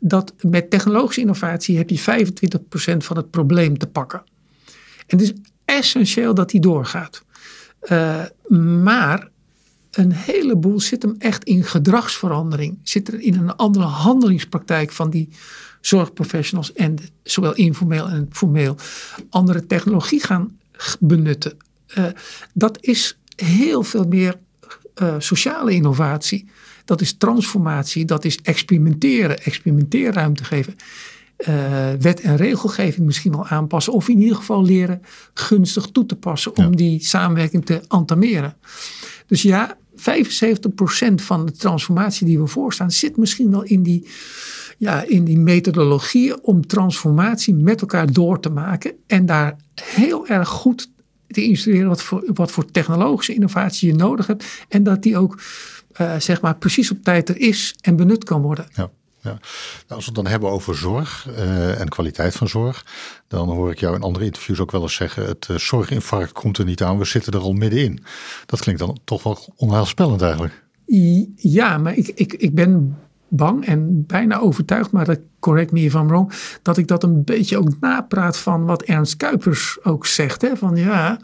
[0.00, 4.22] dat met technologische innovatie heb je 25% van het probleem te pakken.
[5.06, 5.32] En het is
[5.64, 7.22] essentieel dat die doorgaat.
[8.82, 9.30] Maar
[9.92, 12.78] een heleboel zit hem echt in gedragsverandering.
[12.82, 15.28] Zit er in een andere handelingspraktijk van die
[15.80, 18.76] zorgprofessionals en zowel informeel en formeel
[19.30, 20.58] andere technologie gaan
[21.00, 21.56] benutten.
[21.98, 22.06] Uh,
[22.54, 24.38] dat is heel veel meer
[25.02, 26.48] uh, sociale innovatie.
[26.84, 30.76] Dat is transformatie, dat is experimenteren, experimenteerruimte geven.
[31.48, 33.92] Uh, wet en regelgeving misschien wel aanpassen.
[33.92, 35.02] Of in ieder geval leren
[35.34, 36.70] gunstig toe te passen om ja.
[36.70, 38.56] die samenwerking te entameren.
[39.26, 44.06] Dus ja, 75% van de transformatie die we voorstaan zit misschien wel in die
[44.78, 48.92] ja, in die methodologie om transformatie met elkaar door te maken.
[49.06, 50.90] En daar heel erg goed
[51.26, 54.64] te instrueren wat voor, wat voor technologische innovatie je nodig hebt.
[54.68, 55.40] En dat die ook
[56.00, 58.66] uh, zeg maar precies op tijd er is en benut kan worden.
[58.74, 58.90] Ja.
[59.22, 59.30] Ja.
[59.30, 59.40] Nou,
[59.88, 62.86] als we het dan hebben over zorg uh, en kwaliteit van zorg,
[63.28, 66.58] dan hoor ik jou in andere interviews ook wel eens zeggen: het uh, zorginfarct komt
[66.58, 68.04] er niet aan, we zitten er al middenin.
[68.46, 70.62] Dat klinkt dan toch wel onheilspellend eigenlijk.
[71.36, 72.96] Ja, maar ik, ik, ik ben
[73.28, 76.32] bang en bijna overtuigd, maar dat correct me if I'm wrong,
[76.62, 80.42] dat ik dat een beetje ook napraat van wat Ernst Kuipers ook zegt.
[80.42, 80.56] Hè?
[80.56, 81.20] Van ja,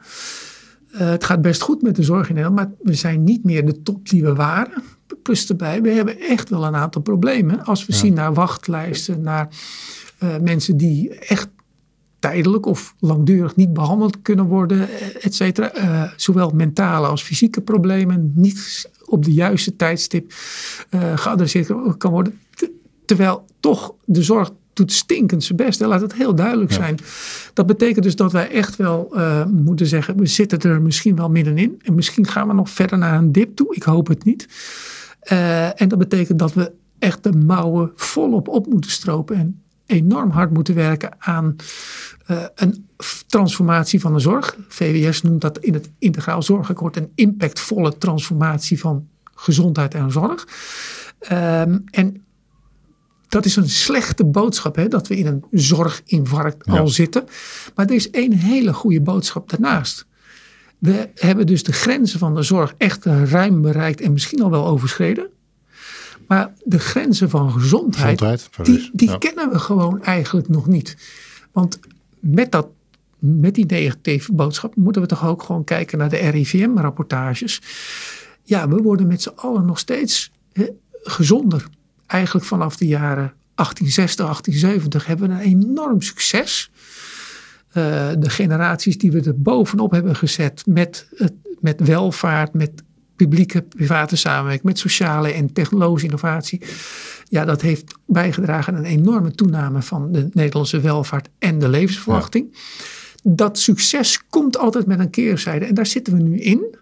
[0.92, 3.66] uh, het gaat best goed met de zorg in Nederland, maar we zijn niet meer
[3.66, 4.82] de top die we waren.
[5.22, 7.64] Plus erbij, we hebben echt wel een aantal problemen.
[7.64, 7.98] Als we ja.
[7.98, 9.48] zien naar wachtlijsten, naar
[10.22, 11.48] uh, mensen die echt
[12.18, 14.88] tijdelijk of langdurig niet behandeld kunnen worden,
[15.20, 15.76] et cetera.
[15.76, 20.32] Uh, zowel mentale als fysieke problemen, niet op de juiste tijdstip
[20.90, 22.38] uh, geadresseerd kan worden.
[23.04, 25.80] Terwijl toch de zorg doet stinkend zijn best.
[25.80, 26.76] Laat het heel duidelijk ja.
[26.76, 26.98] zijn.
[27.52, 31.30] Dat betekent dus dat wij echt wel uh, moeten zeggen, we zitten er misschien wel
[31.30, 31.80] middenin.
[31.82, 33.74] En misschien gaan we nog verder naar een dip toe.
[33.74, 34.48] Ik hoop het niet.
[35.32, 39.36] Uh, en dat betekent dat we echt de mouwen volop op moeten stropen.
[39.36, 41.56] En enorm hard moeten werken aan
[42.30, 42.88] uh, een
[43.26, 44.56] transformatie van de zorg.
[44.68, 50.46] VWS noemt dat in het integraal zorgakkoord een impactvolle transformatie van gezondheid en zorg.
[51.32, 52.24] Um, en
[53.28, 56.78] dat is een slechte boodschap, hè, dat we in een zorginfarct ja.
[56.78, 57.24] al zitten.
[57.74, 60.06] Maar er is één hele goede boodschap daarnaast.
[60.78, 64.66] We hebben dus de grenzen van de zorg echt ruim bereikt en misschien al wel
[64.66, 65.28] overschreden.
[66.26, 69.18] Maar de grenzen van gezondheid, gezondheid die, die ja.
[69.18, 70.96] kennen we gewoon eigenlijk nog niet.
[71.52, 71.78] Want
[72.20, 72.68] met, dat,
[73.18, 77.62] met die negatieve boodschap moeten we toch ook gewoon kijken naar de RIVM-rapportages.
[78.44, 80.66] Ja, we worden met z'n allen nog steeds hè,
[81.02, 81.66] gezonder.
[82.06, 86.70] Eigenlijk vanaf de jaren 1860, 1870 hebben we een enorm succes.
[87.68, 91.08] Uh, de generaties die we er bovenop hebben gezet met,
[91.60, 92.82] met welvaart, met
[93.16, 96.62] publieke, private samenwerking, met sociale en technologische innovatie.
[97.24, 102.48] Ja, dat heeft bijgedragen aan een enorme toename van de Nederlandse welvaart en de levensverwachting.
[102.50, 102.58] Ja.
[103.22, 106.76] Dat succes komt altijd met een keerzijde en daar zitten we nu in.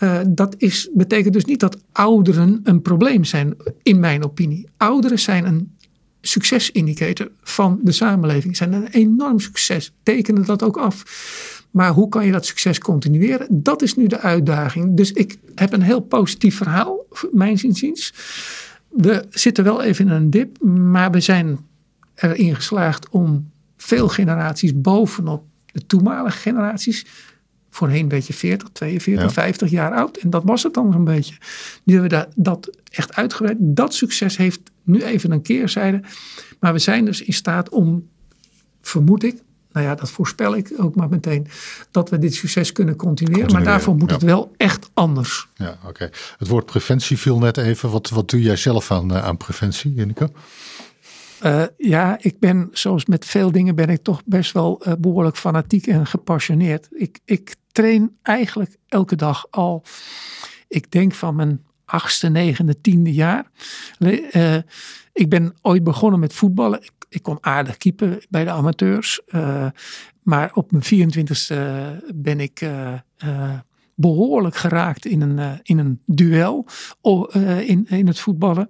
[0.00, 4.68] Uh, dat is, betekent dus niet dat ouderen een probleem zijn, in mijn opinie.
[4.76, 5.76] Ouderen zijn een
[6.26, 8.56] succesindicator van de samenleving.
[8.56, 9.92] Zijn een enorm succes.
[10.02, 11.02] Tekenen dat ook af.
[11.70, 13.46] Maar hoe kan je dat succes continueren?
[13.50, 14.96] Dat is nu de uitdaging.
[14.96, 18.14] Dus ik heb een heel positief verhaal, mijn inziens.
[18.88, 21.58] We zitten wel even in een dip, maar we zijn
[22.14, 27.06] erin geslaagd om veel generaties bovenop de toenmalige generaties.
[27.70, 30.16] Voorheen weet je 40, 42, 50 jaar oud.
[30.16, 31.34] En dat was het dan zo'n beetje.
[31.84, 33.56] Nu hebben we dat echt uitgebreid.
[33.60, 36.00] Dat succes heeft nu even een keerzijde.
[36.60, 38.08] Maar we zijn dus in staat om,
[38.80, 39.42] vermoed ik,
[39.72, 41.46] nou ja, dat voorspel ik ook maar meteen,
[41.90, 43.52] dat we dit succes kunnen continueren.
[43.52, 45.48] maar daarvoor moet het wel echt anders.
[45.54, 46.10] Ja, oké.
[46.38, 47.90] Het woord preventie viel net even.
[47.90, 50.30] Wat, wat doe jij zelf aan, eh, aan preventie, Jenneke?
[51.44, 55.36] Uh, ja, ik ben, zoals met veel dingen, ben ik toch best wel uh, behoorlijk
[55.36, 56.88] fanatiek en gepassioneerd.
[56.90, 59.82] Ik, ik train eigenlijk elke dag al,
[60.68, 63.50] ik denk van mijn achtste, negende, tiende jaar.
[63.98, 64.56] Uh,
[65.12, 66.82] ik ben ooit begonnen met voetballen.
[66.82, 69.20] Ik, ik kon aardig keeper bij de amateurs.
[70.22, 71.56] maar op mijn 24ste
[72.14, 72.68] ben ik
[73.94, 76.66] behoorlijk geraakt in een, in een duel
[77.66, 78.66] in, in het voetballen.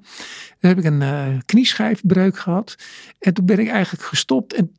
[0.58, 2.76] Toen heb ik een knieschijfbreuk gehad.
[3.18, 4.54] En toen ben ik eigenlijk gestopt.
[4.54, 4.72] En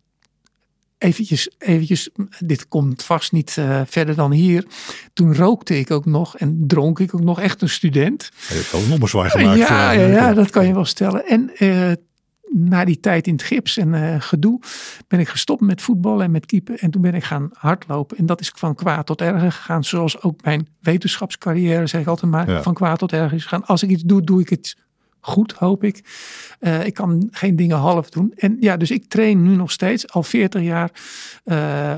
[1.06, 3.52] eventjes, eventjes dit komt vast niet
[3.86, 4.66] verder dan hier.
[5.14, 8.32] Toen rookte ik ook nog en dronk ik ook nog echt een student.
[8.48, 9.58] Je hebt wel een ommezwaai gemaakt.
[9.58, 11.26] Ja, ja, ja, dat kan je wel stellen.
[11.26, 11.52] En
[12.58, 14.60] na die tijd in het gips en uh, gedoe
[15.08, 16.80] ben ik gestopt met voetballen en met keeper.
[16.80, 18.18] En toen ben ik gaan hardlopen.
[18.18, 19.84] En dat is van kwaad tot erger gegaan.
[19.84, 23.66] Zoals ook mijn wetenschapscarrière, zeg ik altijd maar, van kwaad tot erger is gegaan.
[23.66, 24.78] Als ik iets doe, doe ik het
[25.26, 26.04] goed, hoop ik.
[26.60, 28.34] Uh, ik kan geen dingen half doen.
[28.36, 30.92] En ja, dus ik train nu nog steeds, al 40 jaar,
[31.46, 31.96] uh,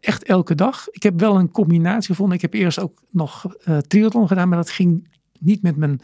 [0.00, 0.88] echt elke dag.
[0.90, 2.36] Ik heb wel een combinatie gevonden.
[2.36, 3.46] Ik heb eerst ook nog
[3.86, 6.00] triathlon gedaan, maar dat ging niet met mijn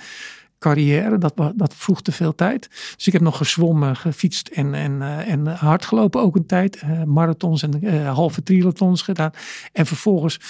[0.58, 1.18] carrière.
[1.18, 2.68] Dat, dat vroeg te veel tijd.
[2.96, 6.82] Dus ik heb nog gezwommen, gefietst en, en, en hard gelopen ook een tijd.
[7.04, 9.30] Marathons en halve triathlons gedaan.
[9.72, 10.40] En vervolgens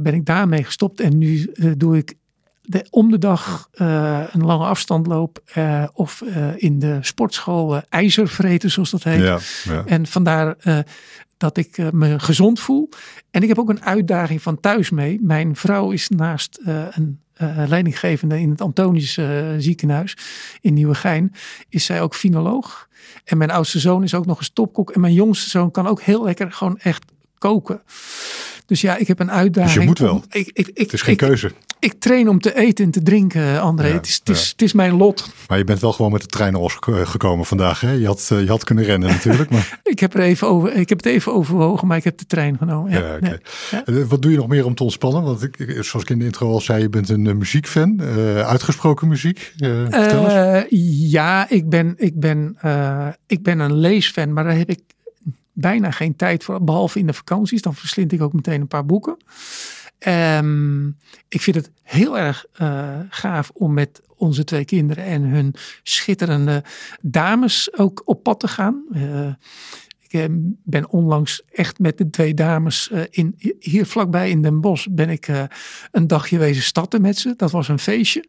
[0.00, 1.00] ben ik daarmee gestopt.
[1.00, 2.14] En nu doe ik
[2.62, 3.68] de, om de dag
[4.32, 5.42] een lange afstand loop.
[5.92, 6.22] of
[6.56, 9.22] in de sportschool ijzervreten zoals dat heet.
[9.22, 9.82] Ja, ja.
[9.86, 10.56] En vandaar
[11.36, 12.88] dat ik me gezond voel.
[13.30, 15.18] En ik heb ook een uitdaging van thuis mee.
[15.22, 17.20] Mijn vrouw is naast een
[17.66, 19.18] leidinggevende in het Antonius
[19.58, 20.16] ziekenhuis
[20.60, 21.32] in Nieuwegein,
[21.68, 22.88] is zij ook finoloog.
[23.24, 24.90] En mijn oudste zoon is ook nog een stopkok.
[24.90, 27.04] En mijn jongste zoon kan ook heel lekker gewoon echt
[27.38, 27.82] koken.
[28.66, 29.74] Dus ja, ik heb een uitdaging.
[29.74, 30.24] Dus je moet wel.
[30.30, 33.60] Ik, ik, ik, het is geen keuze ik train om te eten en te drinken,
[33.60, 33.88] André.
[33.88, 35.32] het, is, het, is, het is mijn lot.
[35.48, 37.80] Maar je bent wel gewoon met de trein naar gekomen vandaag.
[37.80, 37.90] Hè?
[37.90, 39.50] Je, had, je had kunnen rennen natuurlijk.
[39.50, 39.80] Maar...
[39.82, 42.58] ik, heb er even over, ik heb het even overwogen, maar ik heb de trein
[42.58, 42.90] genomen.
[42.90, 44.04] Ja, ja, okay.
[44.04, 45.22] Wat doe je nog meer om te ontspannen?
[45.22, 48.00] Want ik, zoals ik in de intro al zei, je bent een muziekfan.
[48.00, 49.52] Uh, uitgesproken muziek.
[49.58, 50.62] Uh, uh,
[51.10, 52.56] ja, ik ben, ik, ben,
[53.26, 54.80] ik ben een leesfan, maar daar heb ik
[55.62, 56.64] bijna geen tijd voor.
[56.64, 57.62] Behalve in de vakanties.
[57.62, 59.16] Dan verslind ik ook meteen een paar boeken.
[60.06, 60.98] Um,
[61.28, 66.64] ik vind het heel erg uh, gaaf om met onze twee kinderen en hun schitterende
[67.00, 68.84] dames ook op pad te gaan.
[68.94, 69.26] Uh,
[69.98, 70.24] ik uh,
[70.64, 75.28] ben onlangs echt met de twee dames in, hier vlakbij in Den Bosch ben ik
[75.90, 77.34] een dagje wezen statten met ze.
[77.36, 78.24] Dat was een feestje.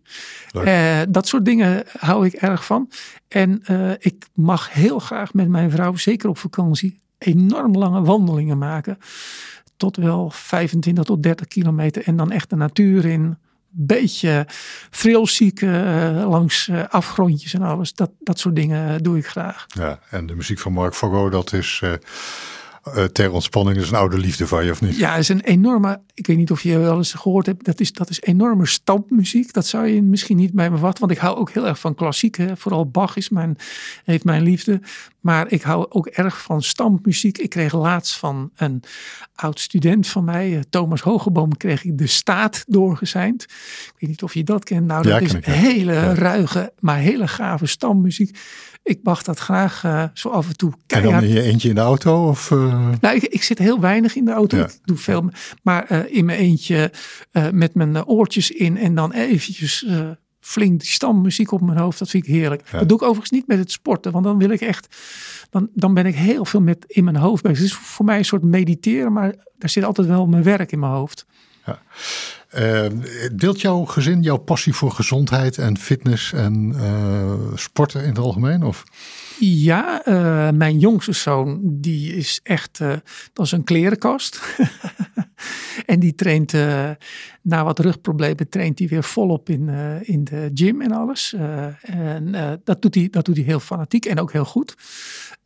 [1.09, 2.91] dat soort dingen hou ik erg van.
[3.27, 3.61] En
[3.99, 8.97] ik mag heel graag met mijn vrouw, zeker op vakantie, enorm lange wandelingen maken
[9.77, 12.03] tot wel 25 tot 30 kilometer.
[12.03, 13.37] En dan echt de natuur in.
[13.75, 14.47] Beetje
[14.89, 17.93] frilziek uh, langs uh, afgrondjes en alles.
[17.93, 19.65] Dat, dat soort dingen doe ik graag.
[19.67, 21.81] Ja, en de muziek van Mark Fogo, dat is...
[21.83, 21.93] Uh,
[23.03, 24.97] ter ontspanning is een oude liefde van je, of niet?
[24.97, 26.01] Ja, is een enorme.
[26.13, 27.65] Ik weet niet of je wel eens gehoord hebt.
[27.65, 29.53] Dat is, dat is enorme stampmuziek.
[29.53, 30.99] Dat zou je misschien niet bij me verwachten.
[30.99, 32.37] Want ik hou ook heel erg van klassiek.
[32.37, 32.57] Hè.
[32.57, 33.57] Vooral Bach is mijn,
[34.03, 34.81] heeft mijn liefde.
[35.23, 37.37] Maar ik hou ook erg van stampmuziek.
[37.37, 38.83] Ik kreeg laatst van een
[39.35, 43.43] oud student van mij, eh, Thomas Hogeboom, kreeg ik de staat doorgezeind.
[43.43, 44.87] Ik weet niet of je dat kent.
[44.87, 48.37] Nou, dat is hele ruige, maar hele gave stampmuziek
[48.83, 51.13] ik mag dat graag uh, zo af en toe keihard.
[51.13, 52.27] En dan in je eentje in de auto?
[52.27, 52.89] Of, uh...
[53.01, 54.57] Nou, ik, ik, zit heel weinig in de auto.
[54.57, 55.29] Ik doe veel,
[55.61, 56.91] maar uh, in mijn eentje
[57.51, 59.85] met mijn oortjes in en dan eventjes
[60.43, 61.99] flink die stammuziek op mijn hoofd.
[61.99, 62.71] Dat vind ik heerlijk.
[62.71, 64.95] Dat doe ik overigens niet met het sporten, want dan wil ik echt,
[65.49, 67.57] dan, dan ben ik heel veel met in mijn hoofd bezig.
[67.57, 70.79] Het is voor mij een soort mediteren, maar daar zit altijd wel mijn werk in
[70.79, 71.25] mijn hoofd.
[71.65, 71.81] Ja.
[72.57, 72.85] Uh,
[73.31, 78.63] deelt jouw gezin jouw passie voor gezondheid en fitness en uh, sporten in het algemeen?
[78.63, 78.83] Of?
[79.39, 82.77] Ja, uh, mijn jongste zoon, die is echt,
[83.33, 84.41] dat is een klerenkast.
[85.85, 86.53] en die traint,
[87.41, 89.69] na wat rugproblemen, traint hij weer volop in,
[90.01, 91.33] in de gym en alles.
[91.81, 94.75] en dat, doet hij, dat doet hij heel fanatiek en ook heel goed.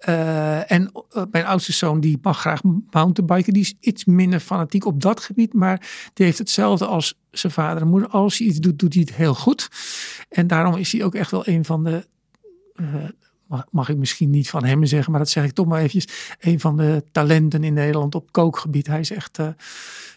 [0.05, 3.53] Uh, en uh, mijn oudste zoon die mag graag mountainbiken.
[3.53, 5.53] Die is iets minder fanatiek op dat gebied.
[5.53, 8.09] Maar die heeft hetzelfde als zijn vader en moeder.
[8.09, 9.69] Als hij iets doet, doet hij het heel goed.
[10.29, 12.07] En daarom is hij ook echt wel een van de...
[12.75, 12.95] Uh,
[13.47, 16.35] mag, mag, ik misschien niet van hem zeggen, maar dat zeg ik toch maar eventjes.
[16.39, 18.87] Een van de talenten in Nederland op kookgebied.
[18.87, 19.37] Hij is echt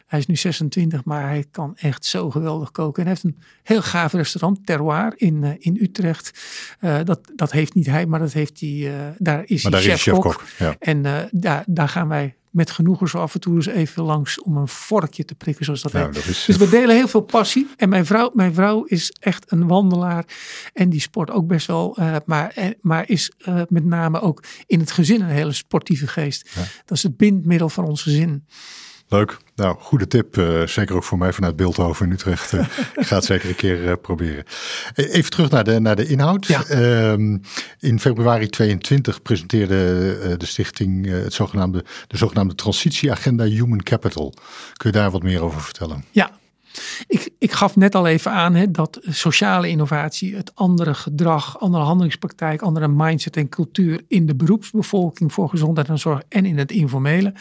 [0.06, 3.02] hij is nu 26, maar hij kan echt zo geweldig koken.
[3.04, 6.40] En hij heeft een heel gaaf restaurant, Terroir, in, uh, in Utrecht.
[6.80, 10.40] Uh, dat, dat heeft niet hij, maar dat heeft hij, daar is maar hij chef-kok.
[10.40, 10.76] Chef ja.
[10.78, 14.56] En daar, daar gaan wij met genoegen zo af en toe eens even langs om
[14.56, 17.68] een vorkje te prikken, zoals dat nou, dat is, dus we delen heel veel passie.
[17.76, 20.24] En mijn vrouw, mijn vrouw is echt een wandelaar
[20.72, 23.32] en die sport ook best wel, maar, maar is
[23.68, 26.50] met name ook in het gezin een hele sportieve geest.
[26.54, 26.60] Ja.
[26.84, 28.44] Dat is het bindmiddel van ons gezin.
[29.10, 29.36] Leuk.
[29.56, 30.36] Nou, goede tip.
[30.36, 32.52] Uh, zeker ook voor mij vanuit Beeldhoven in Utrecht.
[32.52, 32.60] Uh,
[32.96, 34.44] ik ga het zeker een keer uh, proberen.
[34.94, 36.46] Even terug naar de, naar de inhoud.
[36.46, 36.64] Ja.
[37.80, 44.34] in februari 22 presenteerde de stichting het zogenaamde, de zogenaamde transitieagenda Human Capital.
[44.76, 46.04] Kun je daar wat meer over vertellen?
[46.10, 46.30] Ja,
[47.06, 51.84] ik, ik, gaf net al even aan hè, dat sociale innovatie, het andere gedrag, andere
[51.84, 56.72] handelingspraktijk, andere mindset en cultuur in de beroepsbevolking voor gezondheid en zorg en in het
[56.72, 57.34] informele,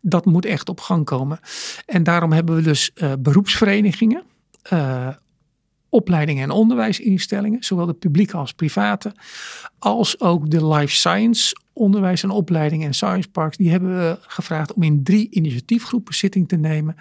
[0.00, 1.40] dat moet echt op gang komen.
[1.86, 4.22] En daarom hebben we dus uh, beroepsverenigingen,
[4.72, 5.08] uh,
[5.88, 9.14] opleidingen en onderwijsinstellingen, zowel de publieke als private,
[9.78, 14.72] als ook de life science onderwijs en opleidingen en science parks, die hebben we gevraagd
[14.72, 16.96] om in drie initiatiefgroepen zitting te nemen.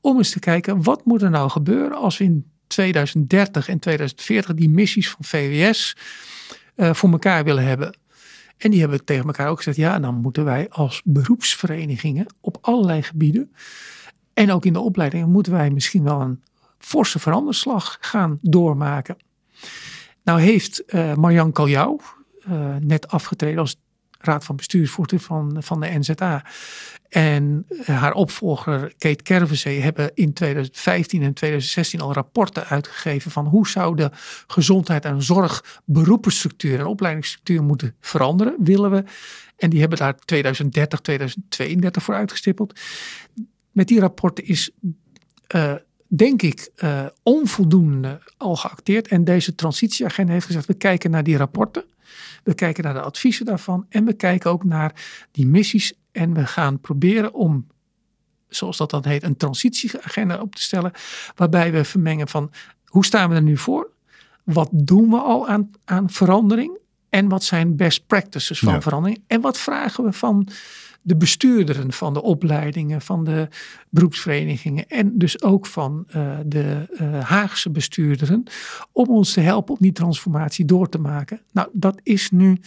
[0.00, 4.54] Om eens te kijken, wat moet er nou gebeuren als we in 2030 en 2040
[4.54, 5.96] die missies van VWS
[6.76, 7.96] uh, voor elkaar willen hebben.
[8.56, 13.02] En die hebben tegen elkaar ook gezegd, ja, dan moeten wij als beroepsverenigingen op allerlei
[13.02, 13.52] gebieden
[14.34, 16.42] en ook in de opleidingen moeten wij misschien wel een
[16.78, 19.16] forse veranderslag gaan doormaken.
[20.24, 21.52] Nou heeft uh, Marjan
[22.48, 23.80] uh, net afgetreden als
[24.24, 26.44] raad van bestuursvoorzitter van, van de NZA.
[27.08, 33.68] En haar opvolger Kate Kervenzee hebben in 2015 en 2016 al rapporten uitgegeven van hoe
[33.68, 34.10] zou de
[34.46, 39.04] gezondheid en zorg beroepenstructuur en opleidingsstructuur moeten veranderen, willen we.
[39.56, 42.80] En die hebben daar 2030, 2032 voor uitgestippeld.
[43.70, 44.70] Met die rapporten is
[45.54, 45.74] uh,
[46.06, 49.08] denk ik, uh, onvoldoende al geacteerd.
[49.08, 51.84] En deze transitieagenda heeft gezegd, we kijken naar die rapporten.
[52.44, 53.86] We kijken naar de adviezen daarvan.
[53.88, 55.92] En we kijken ook naar die missies.
[56.12, 57.66] En we gaan proberen om,
[58.48, 60.92] zoals dat dan heet, een transitieagenda op te stellen.
[61.34, 62.50] Waarbij we vermengen van,
[62.84, 63.90] hoe staan we er nu voor?
[64.44, 66.78] Wat doen we al aan, aan verandering?
[67.12, 68.80] En wat zijn best practices van Ja.
[68.80, 69.22] verandering?
[69.26, 70.48] En wat vragen we van
[71.02, 73.48] de bestuurderen van de opleidingen, van de
[73.88, 78.42] beroepsverenigingen en dus ook van uh, de uh, Haagse bestuurderen
[78.92, 81.40] om ons te helpen om die transformatie door te maken.
[81.52, 82.60] Nou, dat is nu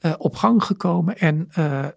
[0.00, 1.48] uh, op gang gekomen en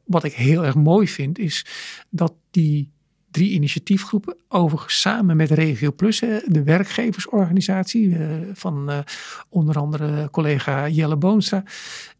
[0.05, 1.65] wat ik heel erg mooi vind is
[2.09, 2.91] dat die
[3.35, 8.17] drie initiatiefgroepen, overigens samen met Regio Plus, de werkgeversorganisatie
[8.53, 9.03] van
[9.49, 11.63] onder andere collega Jelle Boonstra,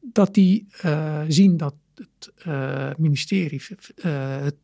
[0.02, 0.68] dat die
[1.28, 4.56] zien dat het uh, ministerie, uh, het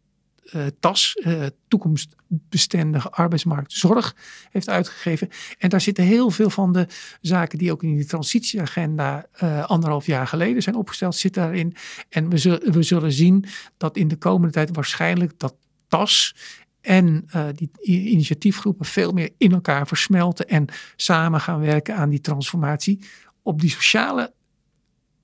[0.53, 1.23] uh, TAS,
[1.67, 4.15] Toekomstbestendige Arbeidsmarkt Zorg,
[4.51, 5.29] heeft uitgegeven.
[5.57, 6.87] En daar zitten heel veel van de
[7.21, 9.25] zaken die ook in die transitieagenda
[9.65, 11.75] anderhalf jaar geleden zijn opgesteld, zit daarin.
[12.09, 13.45] En we zullen, we zullen zien
[13.77, 15.55] dat in de komende tijd waarschijnlijk dat
[15.91, 16.35] TAS
[16.81, 20.65] en uh, die initiatiefgroepen veel meer in elkaar versmelten en
[20.95, 22.99] samen gaan werken aan die transformatie
[23.41, 24.33] op die sociale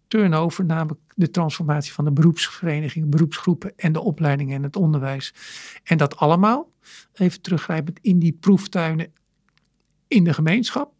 [0.07, 5.33] turnover, namelijk de transformatie van de beroepsverenigingen, beroepsgroepen en de opleidingen en het onderwijs.
[5.83, 6.71] En dat allemaal,
[7.13, 9.13] even teruggrijpend, in die proeftuinen
[10.07, 10.93] in de gemeenschap,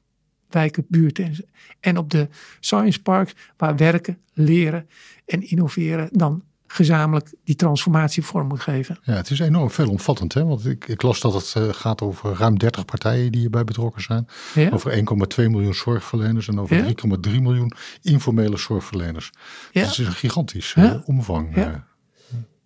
[0.49, 1.36] wijken, buurten en,
[1.80, 2.28] en op de
[2.59, 4.89] science parks, waar werken, leren
[5.26, 8.97] en innoveren dan gezamenlijk die transformatie vorm moet geven.
[9.03, 10.45] Ja, het is enorm veelomvattend, hè?
[10.45, 14.01] want ik, ik las dat het uh, gaat over ruim 30 partijen die hierbij betrokken
[14.01, 14.28] zijn.
[14.53, 14.70] Ja?
[14.70, 15.03] Over 1,2
[15.36, 16.93] miljoen zorgverleners en over Ja?
[17.30, 19.32] 3,3 miljoen informele zorgverleners.
[19.72, 19.82] Ja.
[19.82, 21.55] Dat is een gigantisch uh, omvang.
[21.55, 21.70] Ja.
[21.70, 21.76] uh.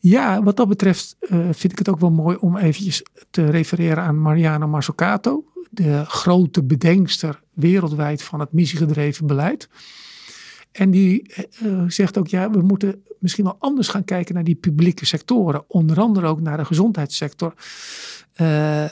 [0.04, 1.16] Ja, wat dat betreft
[1.52, 6.64] vind ik het ook wel mooi om eventjes te refereren aan Mariana Mazzucato, de grote
[6.64, 9.70] bedenkster wereldwijd van het missiegedreven beleid.
[10.72, 11.34] En die
[11.88, 15.64] zegt ook, ja, we moeten misschien wel anders gaan kijken naar die publieke sectoren.
[15.68, 17.54] Onder andere ook naar de gezondheidssector.
[18.42, 18.86] Uh,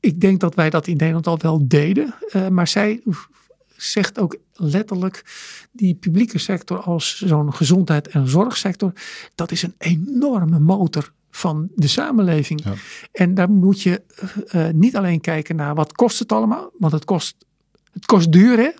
[0.00, 2.14] ik denk dat wij dat in Nederland al wel deden.
[2.32, 3.02] Uh, maar zij
[3.76, 5.24] zegt ook letterlijk
[5.72, 8.92] die publieke sector als zo'n gezondheid- en zorgsector,
[9.34, 12.64] dat is een enorme motor van de samenleving.
[12.64, 12.72] Ja.
[13.12, 14.02] En daar moet je
[14.54, 17.36] uh, niet alleen kijken naar wat kost het allemaal, want het kost
[17.92, 18.70] het kost duur, hè?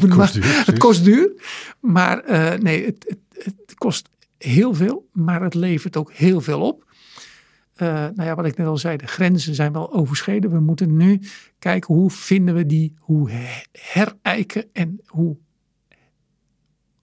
[0.00, 1.32] Het, kost duur, het kost duur.
[1.80, 4.08] Maar uh, nee, het, het, het, kost
[4.38, 6.86] heel veel, maar het levert ook heel veel op.
[7.76, 10.50] Uh, nou ja, wat ik net al zei, de grenzen zijn wel overschreden.
[10.50, 11.20] We moeten nu
[11.58, 13.30] kijken hoe vinden we die, hoe
[13.72, 15.36] herijken en hoe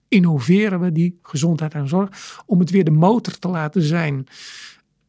[0.08, 4.26] innoveren we die gezondheid en zorg om het weer de motor te laten zijn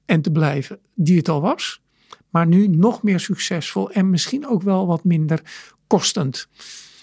[0.05, 1.81] en te blijven die het al was.
[2.29, 5.41] Maar nu nog meer succesvol en misschien ook wel wat minder
[5.87, 6.47] kostend.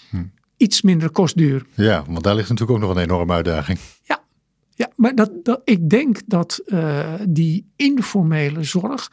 [0.09, 0.23] Hm.
[0.57, 1.65] Iets minder kostduur.
[1.73, 3.79] Ja, want daar ligt natuurlijk ook nog een enorme uitdaging.
[4.03, 4.23] Ja,
[4.75, 9.11] ja maar dat, dat, ik denk dat uh, die informele zorg,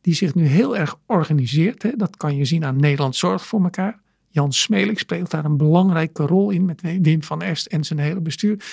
[0.00, 3.62] die zich nu heel erg organiseert, hè, dat kan je zien aan Nederland Zorg voor
[3.62, 4.00] elkaar.
[4.28, 8.20] Jan Smelik speelt daar een belangrijke rol in met Wim van Est en zijn hele
[8.20, 8.64] bestuur.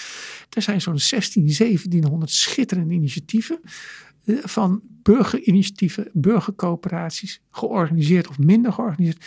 [0.49, 3.59] Er zijn zo'n 16, 1700 schitterende initiatieven
[4.25, 9.25] eh, van burgerinitiatieven, burgercoöperaties, georganiseerd of minder georganiseerd,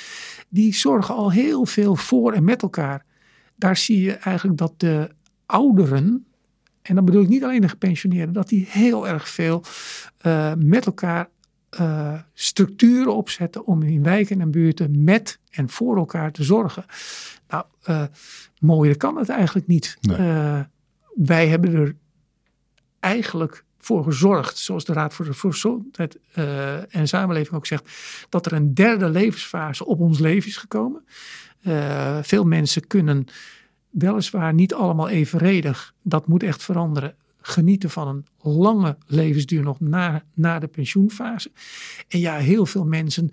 [0.49, 3.05] die zorgen al heel veel voor en met elkaar.
[3.57, 5.09] Daar zie je eigenlijk dat de
[5.47, 6.27] ouderen,
[6.83, 9.63] en dan bedoel ik niet alleen de gepensioneerden, dat die heel erg veel
[10.27, 11.29] uh, met elkaar
[11.81, 16.85] uh, structuren opzetten om in wijken en buurten met en voor elkaar te zorgen.
[17.49, 18.03] Nou, uh,
[18.61, 19.97] mooier kan het eigenlijk niet.
[20.01, 20.65] Nee.
[21.15, 21.95] wij hebben er
[23.01, 26.19] eigenlijk voor gezorgd, zoals de Raad voor de Gezondheid
[26.89, 27.91] en Samenleving ook zegt,
[28.29, 31.05] dat er een derde levensfase op ons leven is gekomen.
[32.23, 33.27] Veel mensen kunnen
[33.93, 40.23] weliswaar niet allemaal evenredig, dat moet echt veranderen, genieten van een lange levensduur nog na,
[40.35, 41.51] na de pensioenfase.
[42.09, 43.31] En ja, heel veel mensen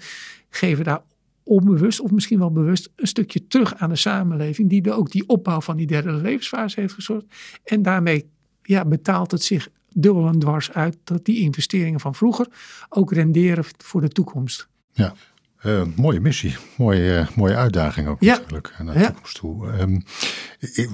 [0.50, 1.02] geven daar
[1.44, 5.62] onbewust of misschien wel bewust een stukje terug aan de samenleving, die ook die opbouw
[5.62, 7.26] van die derde levensfase heeft gezorgd.
[7.64, 8.30] En daarmee
[8.64, 12.48] ja, betaalt het zich dubbel en dwars uit dat die investeringen van vroeger
[12.90, 14.68] ook renderen voor de toekomst.
[14.92, 15.14] Ja,
[15.64, 18.38] uh, mooie missie, mooie, uh, mooie uitdaging ook ja.
[18.38, 19.06] natuurlijk naar de ja.
[19.06, 19.68] toekomst toe.
[19.82, 20.04] Um,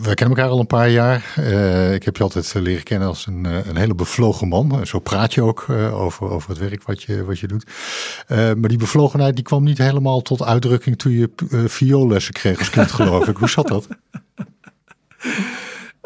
[0.01, 1.33] we kennen elkaar al een paar jaar.
[1.39, 4.87] Uh, ik heb je altijd leren kennen als een, een hele bevlogen man.
[4.87, 7.65] Zo praat je ook over, over het werk wat je, wat je doet.
[8.27, 11.29] maar die bevlogenheid die kwam niet helemaal tot uitdrukking toen je
[11.67, 13.37] vioollessen kreeg als kind geloof ik.
[13.37, 13.87] Hoe zat dat?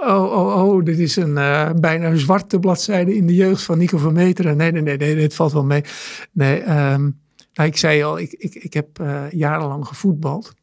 [0.01, 3.97] Oh, oh, oh, dit is een uh, bijna zwarte bladzijde in de jeugd van Nico
[3.97, 4.57] van Meteren.
[4.57, 5.84] Nee, nee, nee, nee, dit valt wel mee.
[6.32, 7.20] Nee, um,
[7.68, 10.53] ik zei al, ik, ik, ik heb uh, jarenlang gevoetbald.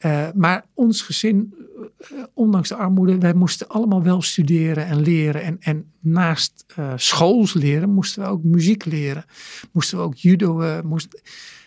[0.00, 1.54] Uh, maar ons gezin,
[2.34, 5.42] ondanks de armoede, wij moesten allemaal wel studeren en leren.
[5.42, 6.64] En, en naast
[6.96, 9.24] schools leren, moesten we ook muziek leren.
[9.72, 10.82] Moesten we ook judo.
[10.82, 11.22] moest,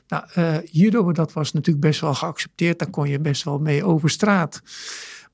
[0.08, 0.26] nou,
[0.72, 2.80] judo, dat was natuurlijk best wel geaccepteerd.
[2.80, 4.62] Daar kon je best wel mee over straat.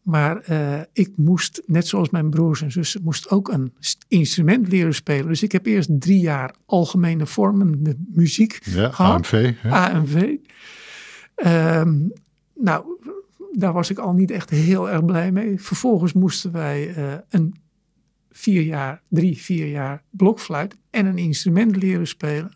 [0.02, 3.74] Maar uh, ik moest, net zoals mijn broers en zussen, moest ook een
[4.08, 5.28] instrument leren spelen.
[5.28, 9.16] Dus ik heb eerst drie jaar algemene vormende muziek ja, gehad.
[9.16, 9.54] AMV.
[9.64, 9.90] Ja.
[9.90, 10.36] AMV.
[11.36, 12.14] Um,
[12.56, 12.86] nou,
[13.52, 15.62] daar was ik al niet echt heel erg blij mee.
[15.62, 17.56] Vervolgens moesten wij uh, een
[18.32, 22.52] vier jaar, drie, vier jaar blokfluit en een instrument leren spelen.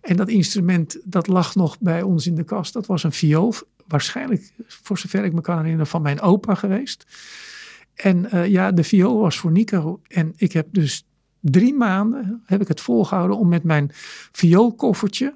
[0.00, 2.72] En dat instrument, dat lag nog bij ons in de kast.
[2.72, 3.54] Dat was een viool
[3.90, 7.06] waarschijnlijk, voor zover ik me kan herinneren, van mijn opa geweest.
[7.94, 10.00] En uh, ja, de viool was voor Nico.
[10.08, 11.04] En ik heb dus
[11.40, 13.90] drie maanden heb ik het volgehouden om met mijn
[14.32, 15.34] vioolkoffertje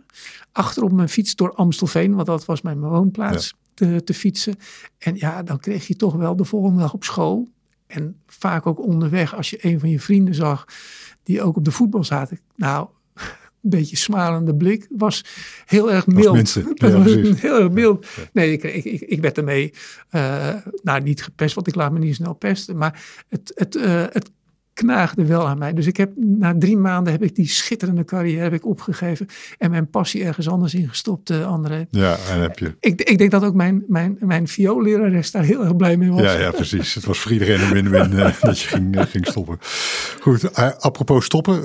[0.52, 4.54] achter op mijn fiets door Amstelveen, want dat was mijn woonplaats, te, te, fietsen.
[4.98, 7.48] En ja, dan kreeg je toch wel de volgende dag op school.
[7.86, 10.66] En vaak ook onderweg, als je een van je vrienden zag
[11.22, 12.40] die ook op de voetbal zaten.
[12.56, 12.88] Nou,
[13.70, 14.86] beetje smalende blik.
[14.90, 15.24] Was
[15.66, 16.54] heel erg mild.
[17.40, 18.06] heel erg mild.
[18.32, 19.72] Nee, ik, ik, ik, ik werd ermee,
[20.10, 22.76] uh, nou niet gepest, want ik laat me niet snel pesten.
[22.76, 24.30] Maar het, het, uh, het
[24.74, 25.72] knaagde wel aan mij.
[25.72, 29.26] Dus ik heb na drie maanden heb ik die schitterende carrière heb ik opgegeven
[29.58, 31.86] en mijn passie ergens anders ingestopt, uh, André.
[31.90, 32.74] Ja, en heb je.
[32.80, 36.22] Ik, ik denk dat ook mijn, mijn, mijn vioollerares daar heel erg blij mee was.
[36.22, 36.94] Ja, ja precies.
[36.94, 39.58] Het was voor iedereen een win-win uh, dat je ging, uh, ging stoppen.
[40.20, 41.62] Goed, apropos stoppen.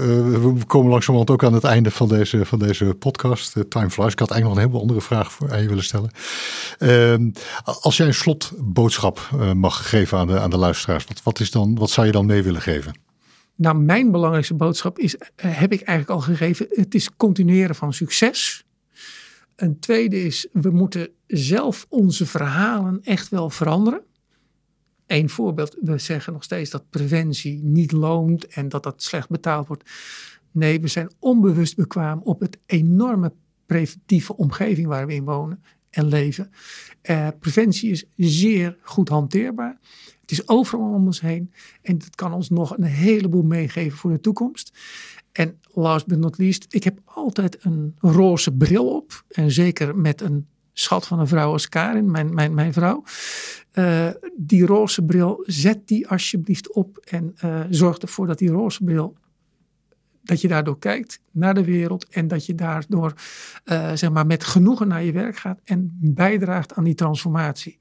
[0.58, 3.54] we komen langzamerhand ook aan het einde van deze, van deze podcast.
[3.70, 4.12] Time Flies.
[4.12, 6.12] Ik had eigenlijk nog een heleboel andere vragen voor, aan je willen stellen.
[6.78, 7.30] Ehm,
[7.82, 11.76] als jij een slotboodschap mag geven aan de, aan de luisteraars, wat, wat, is dan,
[11.76, 12.99] wat zou je dan mee willen geven?
[13.60, 17.94] Nou, mijn belangrijkste boodschap is, eh, heb ik eigenlijk al gegeven, het is continueren van
[17.94, 18.66] succes.
[19.56, 24.02] Een tweede is, we moeten zelf onze verhalen echt wel veranderen.
[25.08, 29.68] Eén voorbeeld, we zeggen nog steeds dat preventie niet loont en dat dat slecht betaald
[29.68, 29.90] wordt.
[30.52, 33.34] Nee, we zijn onbewust bekwaam op het enorme
[33.66, 36.52] preventieve omgeving waar we in wonen en leven.
[37.10, 39.78] Uh, preventie is zeer goed hanteerbaar.
[40.30, 44.12] Het is overal om ons heen en het kan ons nog een heleboel meegeven voor
[44.12, 44.78] de toekomst.
[45.32, 49.24] En last but not least, ik heb altijd een roze bril op.
[49.30, 53.04] En zeker met een schat van een vrouw als Karin, mijn, mijn, mijn vrouw.
[53.74, 58.84] Uh, die roze bril, zet die alsjeblieft op en uh, zorg ervoor dat die roze
[58.84, 59.18] bril
[60.24, 63.14] dat je daardoor kijkt naar de wereld en dat je daardoor
[63.66, 67.80] uh, zeg maar met genoegen naar je werk gaat en bijdraagt aan die transformatie.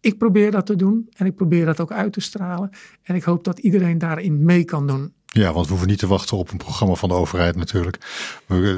[0.00, 2.70] Ik probeer dat te doen en ik probeer dat ook uit te stralen
[3.02, 5.12] en ik hoop dat iedereen daarin mee kan doen.
[5.26, 7.98] Ja, want we hoeven niet te wachten op een programma van de overheid natuurlijk.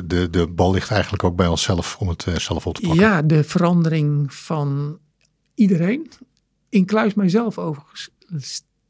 [0.05, 3.01] De, de bal ligt eigenlijk ook bij onszelf om het eh, zelf op te pakken.
[3.01, 4.99] Ja, de verandering van
[5.55, 6.11] iedereen,
[6.69, 8.11] inclusief mijzelf overigens,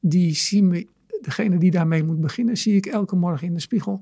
[0.01, 0.87] die zien we
[1.21, 4.01] degene die daarmee moet beginnen, zie ik elke morgen in de spiegel.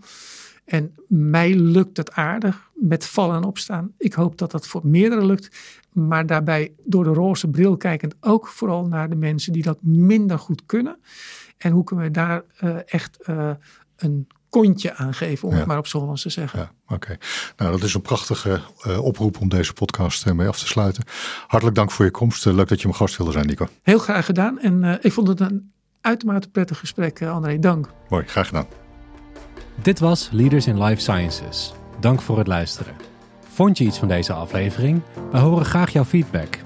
[0.71, 3.93] En mij lukt het aardig met vallen en opstaan.
[3.99, 5.59] Ik hoop dat dat voor meerdere lukt.
[5.93, 10.39] Maar daarbij door de roze bril kijkend ook vooral naar de mensen die dat minder
[10.39, 10.99] goed kunnen.
[11.59, 13.51] En hoe kunnen we daar uh, echt uh,
[13.97, 15.59] een kontje aan geven, om ja.
[15.59, 16.59] het maar op z'n te zeggen.
[16.59, 17.17] Ja, oké.
[17.57, 21.05] Nou, dat is een prachtige uh, oproep om deze podcast mee af te sluiten.
[21.47, 22.45] Hartelijk dank voor je komst.
[22.45, 23.69] leuk dat je mijn gast wilde zijn, Nico.
[23.83, 24.59] Heel graag gedaan.
[24.59, 27.59] En ik vond het een uitermate prettig gesprek, André.
[27.59, 27.91] Dank.
[28.09, 28.90] Mooi, graag gedaan.
[29.83, 31.73] Dit was Leaders in Life Sciences.
[32.01, 32.95] Dank voor het luisteren.
[33.49, 35.03] Vond je iets van deze aflevering?
[35.31, 36.59] Wij horen graag jouw feedback.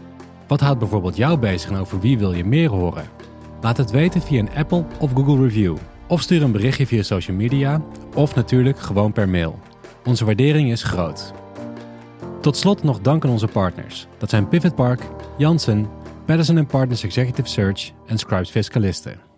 [0.46, 3.04] Wat houdt bijvoorbeeld jou bezig en over wie wil je meer horen?
[3.60, 5.76] Laat het weten via een Apple of Google review.
[6.08, 7.82] Of stuur een berichtje via social media.
[8.14, 9.58] Of natuurlijk gewoon per mail.
[10.04, 11.32] Onze waardering is groot.
[12.40, 14.06] Tot slot nog dank aan onze partners.
[14.18, 15.00] Dat zijn Pivot Park,
[15.38, 15.88] Janssen,
[16.26, 19.33] Madison Partners Executive Search en Scribes Fiscalisten.